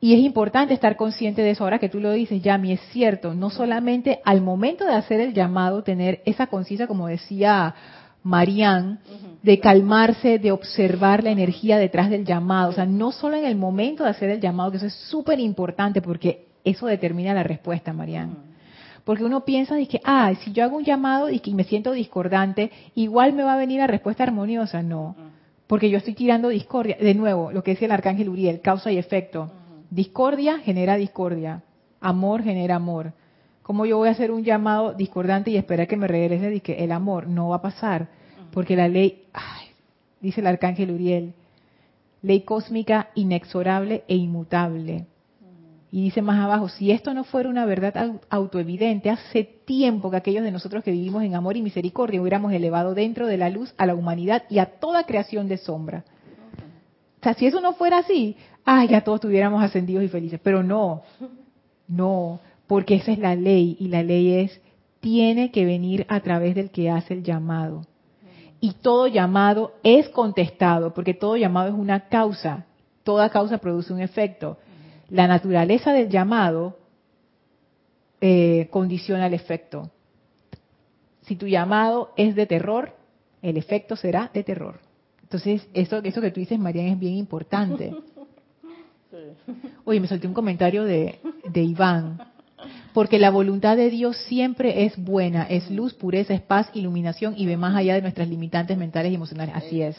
[0.00, 1.64] Y es importante estar consciente de eso.
[1.64, 5.34] Ahora que tú lo dices, Yami, es cierto, no solamente al momento de hacer el
[5.34, 7.74] llamado, tener esa conciencia, como decía
[8.22, 9.00] Marían,
[9.42, 12.70] de calmarse, de observar la energía detrás del llamado.
[12.70, 15.40] O sea, no solo en el momento de hacer el llamado, que eso es súper
[15.40, 18.36] importante porque eso determina la respuesta, Marían.
[19.04, 23.32] Porque uno piensa que, ah, si yo hago un llamado y me siento discordante, igual
[23.32, 24.82] me va a venir la respuesta armoniosa.
[24.82, 25.16] No,
[25.66, 26.96] porque yo estoy tirando discordia.
[27.00, 29.50] De nuevo, lo que decía el arcángel Uriel, causa y efecto.
[29.90, 31.62] Discordia genera discordia,
[32.00, 33.12] amor genera amor.
[33.62, 36.92] ¿Cómo yo voy a hacer un llamado discordante y esperar que me regrese que el
[36.92, 37.26] amor?
[37.26, 38.08] No va a pasar,
[38.52, 39.24] porque la ley,
[40.20, 41.34] dice el arcángel Uriel,
[42.22, 45.06] ley cósmica inexorable e inmutable.
[45.90, 50.44] Y dice más abajo, si esto no fuera una verdad autoevidente, hace tiempo que aquellos
[50.44, 53.86] de nosotros que vivimos en amor y misericordia hubiéramos elevado dentro de la luz a
[53.86, 56.04] la humanidad y a toda creación de sombra.
[57.20, 58.36] O sea, si eso no fuera así,
[58.68, 60.38] ah, ya todos estuviéramos ascendidos y felices.
[60.42, 61.02] Pero no,
[61.88, 64.60] no, porque esa es la ley y la ley es,
[65.00, 67.86] tiene que venir a través del que hace el llamado.
[68.60, 72.66] Y todo llamado es contestado, porque todo llamado es una causa.
[73.04, 74.58] Toda causa produce un efecto.
[75.08, 76.76] La naturaleza del llamado
[78.20, 79.90] eh, condiciona el efecto.
[81.22, 82.94] Si tu llamado es de terror,
[83.40, 84.80] el efecto será de terror.
[85.22, 87.94] Entonces, eso, eso que tú dices, Mariana, es bien importante.
[89.84, 91.18] Oye, me solté un comentario de,
[91.50, 92.18] de Iván.
[92.92, 97.46] Porque la voluntad de Dios siempre es buena, es luz, pureza, es paz, iluminación y
[97.46, 99.54] ve más allá de nuestras limitantes mentales y emocionales.
[99.54, 99.96] Así es.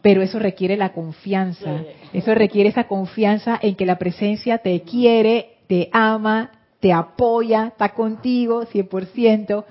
[0.00, 1.82] Pero eso requiere la confianza.
[2.12, 7.90] Eso requiere esa confianza en que la presencia te quiere, te ama, te apoya, está
[7.90, 9.64] contigo 100%.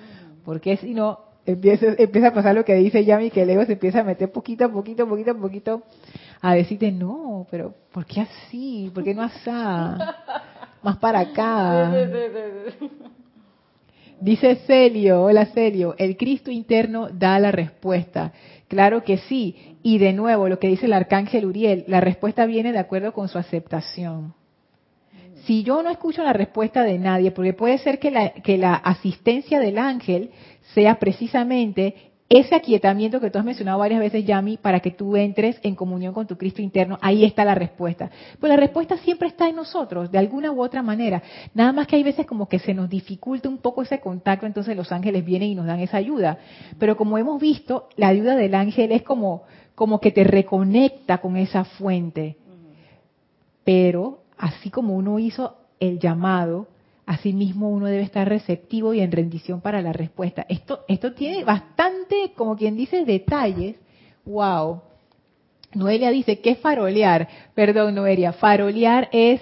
[0.44, 3.74] Porque si no, empieza, empieza a pasar lo que dice Yami, que el ego se
[3.74, 5.84] empieza a meter poquito a poquito, poquito a poquito
[6.42, 8.92] a decirte, no, pero ¿por qué así?
[8.94, 10.16] ¿Por qué no asá?
[10.82, 11.94] Más para acá.
[14.22, 18.34] Dice Celio, hola Celio, el Cristo interno da la respuesta.
[18.68, 19.78] Claro que sí.
[19.82, 23.30] Y de nuevo, lo que dice el arcángel Uriel, la respuesta viene de acuerdo con
[23.30, 24.34] su aceptación.
[25.46, 28.76] Si yo no escucho la respuesta de nadie, porque puede ser que la, que la
[28.76, 30.32] asistencia del ángel
[30.74, 35.60] sea precisamente ese aquietamiento que tú has mencionado varias veces, Yami, para que tú entres
[35.64, 38.12] en comunión con tu Cristo interno, ahí está la respuesta.
[38.40, 41.24] Pues la respuesta siempre está en nosotros, de alguna u otra manera.
[41.56, 44.78] Nada más que hay veces como que se nos dificulta un poco ese contacto, entonces
[44.78, 46.38] los ángeles vienen y nos dan esa ayuda.
[46.78, 51.36] Pero como hemos visto, la ayuda del ángel es como, como que te reconecta con
[51.36, 52.38] esa fuente.
[53.64, 56.68] Pero así como uno hizo el llamado,
[57.10, 60.46] Asimismo, uno debe estar receptivo y en rendición para la respuesta.
[60.48, 63.78] Esto, esto tiene bastante, como quien dice, detalles
[64.26, 64.82] Wow.
[65.74, 67.28] Noelia dice, ¿qué es farolear?
[67.56, 69.42] Perdón, Noelia, farolear es,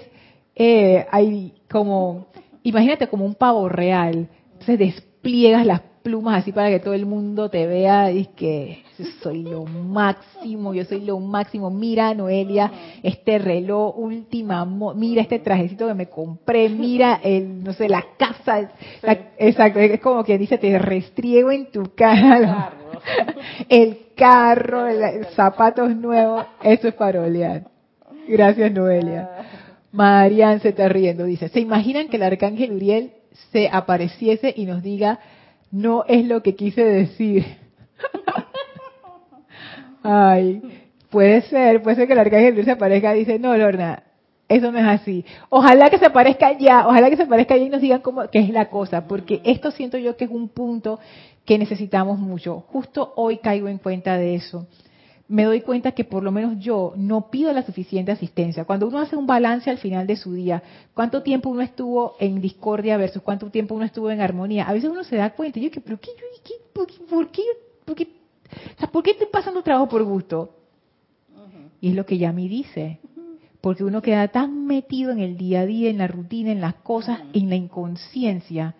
[0.54, 2.28] eh, hay como,
[2.62, 4.28] imagínate como un pavo real.
[4.52, 8.82] Entonces despliegas las plumas así para que todo el mundo te vea y que
[9.22, 11.70] soy lo máximo, yo soy lo máximo.
[11.70, 17.90] Mira, Noelia, este reloj última, mira este trajecito que me compré, mira el, no sé,
[17.90, 18.70] la casa,
[19.36, 22.72] exacto, es como que dice, te restriego en tu cara
[23.68, 27.64] el carro, el, zapatos nuevos, eso es parolear.
[28.26, 29.28] Gracias, Noelia.
[29.92, 33.12] Marian se está riendo, dice, ¿se imaginan que el arcángel Uriel
[33.52, 35.20] se apareciese y nos diga,
[35.70, 37.44] no es lo que quise decir?
[40.02, 40.62] Ay,
[41.10, 44.02] puede ser, puede ser que el arcángel se aparezca y dice, no, Lorna,
[44.48, 45.24] eso no es así.
[45.50, 48.38] Ojalá que se aparezca ya, ojalá que se aparezca ya y nos digan cómo, qué
[48.38, 50.98] es la cosa, porque esto siento yo que es un punto
[51.44, 52.64] que necesitamos mucho.
[52.68, 54.66] Justo hoy caigo en cuenta de eso.
[55.28, 58.64] Me doy cuenta que por lo menos yo no pido la suficiente asistencia.
[58.64, 60.62] Cuando uno hace un balance al final de su día,
[60.94, 64.90] cuánto tiempo uno estuvo en discordia versus cuánto tiempo uno estuvo en armonía, a veces
[64.90, 66.10] uno se da cuenta, yo que, ¿pero qué,
[66.72, 67.42] por, qué, por, qué,
[67.84, 68.08] por, qué,
[68.90, 70.54] ¿por qué estoy pasando trabajo por gusto?
[71.80, 72.98] Y es lo que Yami dice
[73.60, 76.74] porque uno queda tan metido en el día a día, en la rutina, en las
[76.76, 78.74] cosas, en la inconsciencia,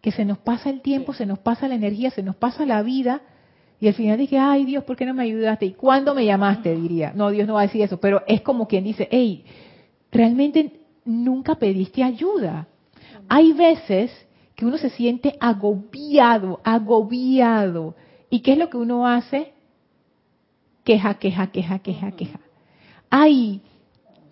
[0.00, 2.82] que se nos pasa el tiempo, se nos pasa la energía, se nos pasa la
[2.82, 3.22] vida,
[3.80, 5.66] y al final dije, ay Dios, ¿por qué no me ayudaste?
[5.66, 6.74] ¿Y cuándo me llamaste?
[6.74, 7.12] Diría.
[7.14, 9.44] No, Dios no va a decir eso, pero es como quien dice, hey,
[10.10, 12.68] realmente nunca pediste ayuda.
[13.28, 14.10] Hay veces
[14.54, 17.94] que uno se siente agobiado, agobiado.
[18.30, 19.52] ¿Y qué es lo que uno hace?
[20.82, 22.40] Queja, queja, queja, queja, queja.
[23.10, 23.60] Ay,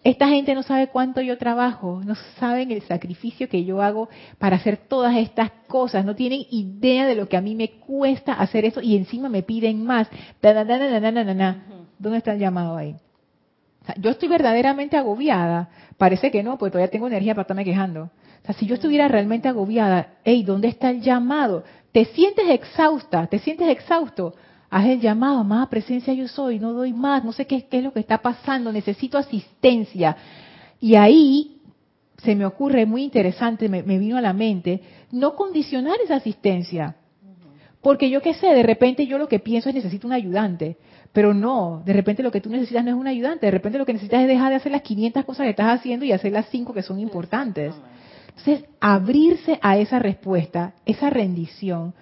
[0.05, 4.57] esta gente no sabe cuánto yo trabajo, no saben el sacrificio que yo hago para
[4.57, 8.67] hacer todas estas cosas, no tienen idea de lo que a mí me cuesta hacer
[8.67, 10.09] eso y encima me piden más.
[11.99, 12.97] ¿Dónde está el llamado ahí?
[13.99, 15.69] yo estoy verdaderamente agobiada.
[15.99, 18.05] Parece que no, porque todavía tengo energía para estarme quejando.
[18.05, 21.65] O sea, si yo estuviera realmente agobiada, hey, ¿dónde está el llamado?
[21.93, 24.35] Te sientes exhausta, te sientes exhausto
[24.75, 27.93] haz el llamado, más presencia yo soy, no doy más, no sé qué, es lo
[27.93, 30.17] que está pasando, necesito asistencia.
[30.81, 31.59] Y ahí
[32.19, 36.97] se me ocurre muy interesante, me, vino a la mente, no condicionar esa asistencia.
[37.83, 40.77] Porque yo qué sé, de repente yo lo que pienso es necesito un ayudante,
[41.13, 43.87] pero no, de repente lo que tú necesitas no es un ayudante, de repente lo
[43.87, 46.49] que necesitas es dejar de hacer las 500 cosas que estás haciendo y hacer las
[46.49, 47.77] 5 que son importantes.
[48.31, 51.95] Entonces, abrirse a esa respuesta, esa rendición,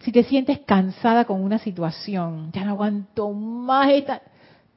[0.00, 4.22] si te sientes cansada con una situación, ya no aguanto más esta,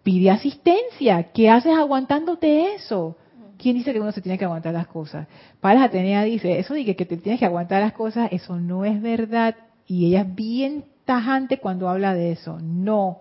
[0.03, 1.32] pide asistencia.
[1.32, 3.17] ¿Qué haces aguantándote eso?
[3.57, 5.28] ¿Quién dice que uno se tiene que aguantar las cosas?
[5.59, 8.99] Palas Atenea dice, eso de que, te tienes que aguantar las cosas, eso no es
[8.99, 9.55] verdad.
[9.86, 12.59] Y ella es bien tajante cuando habla de eso.
[12.59, 13.19] No.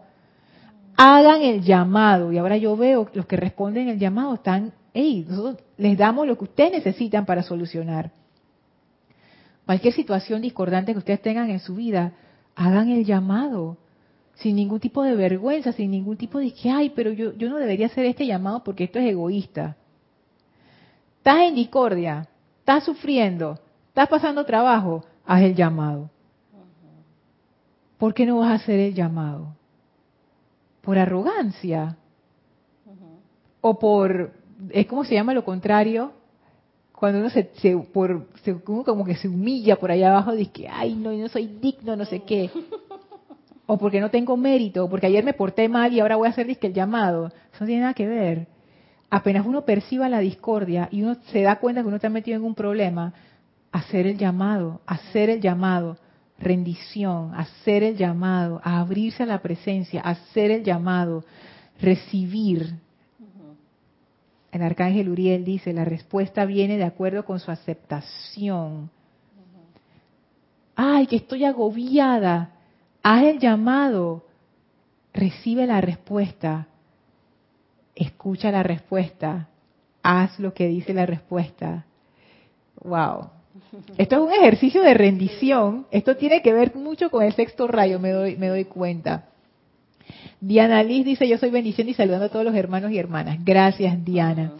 [0.96, 2.32] Hagan el llamado.
[2.32, 6.38] Y ahora yo veo los que responden el llamado están, hey, nosotros les damos lo
[6.38, 8.10] que ustedes necesitan para solucionar
[9.70, 12.12] cualquier situación discordante que ustedes tengan en su vida,
[12.56, 13.76] hagan el llamado,
[14.34, 17.56] sin ningún tipo de vergüenza, sin ningún tipo de que, ay, pero yo, yo no
[17.56, 19.76] debería hacer este llamado porque esto es egoísta.
[21.18, 22.26] Estás en discordia,
[22.58, 26.10] estás sufriendo, estás pasando trabajo, haz el llamado.
[27.96, 29.54] ¿Por qué no vas a hacer el llamado?
[30.80, 31.96] ¿Por arrogancia?
[33.60, 34.32] ¿O por,
[34.70, 36.10] es como se llama lo contrario?
[37.00, 37.44] Cuando uno se,
[37.94, 38.26] por,
[38.84, 41.96] como que se humilla por allá abajo, dice que, ay, no, yo no soy digno,
[41.96, 42.50] no sé qué.
[43.64, 46.46] O porque no tengo mérito, porque ayer me porté mal y ahora voy a hacer
[46.46, 47.28] disque el llamado.
[47.28, 48.48] Eso no tiene nada que ver.
[49.08, 52.44] Apenas uno perciba la discordia y uno se da cuenta que uno está metido en
[52.44, 53.14] un problema,
[53.72, 55.96] hacer el llamado, hacer el llamado,
[56.38, 61.24] rendición, hacer el llamado, abrirse a la presencia, hacer el llamado,
[61.80, 62.74] recibir,
[64.52, 68.90] el arcángel Uriel dice, la respuesta viene de acuerdo con su aceptación.
[70.74, 72.50] Ay, que estoy agobiada.
[73.02, 74.24] Haz el llamado.
[75.12, 76.66] Recibe la respuesta.
[77.94, 79.48] Escucha la respuesta.
[80.02, 81.84] Haz lo que dice la respuesta.
[82.82, 83.30] Wow.
[83.98, 85.86] Esto es un ejercicio de rendición.
[85.90, 89.29] Esto tiene que ver mucho con el sexto rayo, me doy, me doy cuenta.
[90.40, 93.38] Diana Liz dice, yo soy bendición y saludando a todos los hermanos y hermanas.
[93.44, 94.52] Gracias, Diana.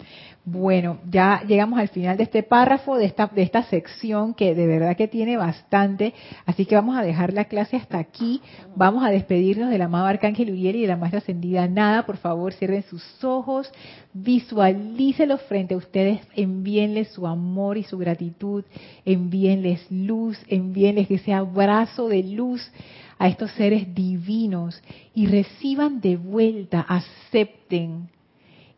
[0.45, 4.67] Bueno, ya llegamos al final de este párrafo, de esta, de esta sección que de
[4.67, 6.15] verdad que tiene bastante,
[6.47, 8.41] así que vamos a dejar la clase hasta aquí,
[8.75, 12.55] vamos a despedirnos del amado Arcángel Uriel y de la Maestra Ascendida Nada, por favor
[12.55, 13.71] cierren sus ojos,
[14.15, 18.65] visualícelos frente a ustedes, envíenles su amor y su gratitud,
[19.05, 22.73] envíenles luz, envíenles ese abrazo de luz
[23.21, 24.83] a estos seres divinos
[25.15, 28.09] y reciban de vuelta, acepten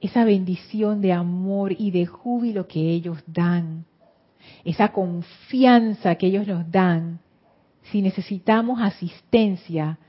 [0.00, 3.84] esa bendición de amor y de júbilo que ellos dan,
[4.64, 7.20] esa confianza que ellos nos dan.
[7.92, 10.00] Si necesitamos asistencia,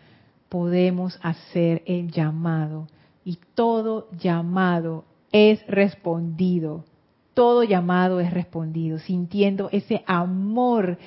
[0.50, 2.88] podemos hacer el llamado
[3.24, 6.86] y todo llamado es respondido.
[7.36, 10.98] Todo llamado es respondido, sintiendo ese amor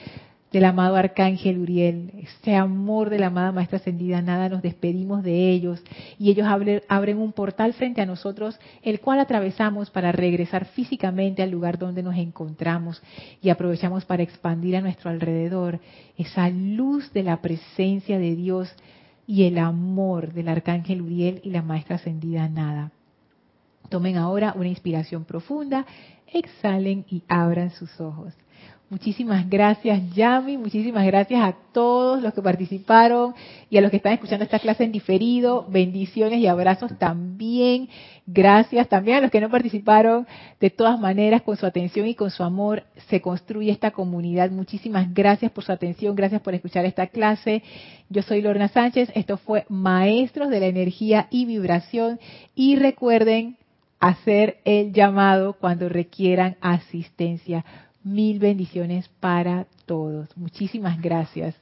[0.53, 5.51] del amado Arcángel Uriel, ese amor de la amada Maestra Ascendida, nada nos despedimos de
[5.51, 5.83] ellos
[6.19, 6.47] y ellos
[6.89, 12.03] abren, un portal frente a nosotros, el cual atravesamos para regresar físicamente al lugar donde
[12.03, 13.03] nos encontramos
[13.43, 15.81] y aprovechamos para expandir a nuestro alrededor
[16.17, 18.73] esa luz de la presencia de Dios
[19.27, 22.93] y el amor del Arcángel Uriel y la Maestra Ascendida Nada.
[23.89, 25.87] Tomen ahora una inspiración profunda,
[26.33, 28.33] exhalen y abran sus ojos.
[28.89, 30.57] Muchísimas gracias, Yami.
[30.59, 33.35] Muchísimas gracias a todos los que participaron
[33.69, 35.67] y a los que están escuchando esta clase en diferido.
[35.69, 37.89] Bendiciones y abrazos también.
[38.27, 40.29] Gracias también a los que no participaron.
[40.61, 44.53] De todas maneras, con su atención y con su amor se construye esta comunidad.
[44.53, 46.15] Muchísimas gracias por su atención.
[46.15, 47.65] Gracias por escuchar esta clase.
[48.09, 49.11] Yo soy Lorna Sánchez.
[49.17, 52.21] Esto fue Maestros de la Energía y Vibración.
[52.55, 53.57] Y recuerden
[53.99, 57.65] hacer el llamado cuando requieran asistencia.
[58.07, 60.29] Mil bendiciones para todos.
[60.37, 61.55] Muchísimas gracias.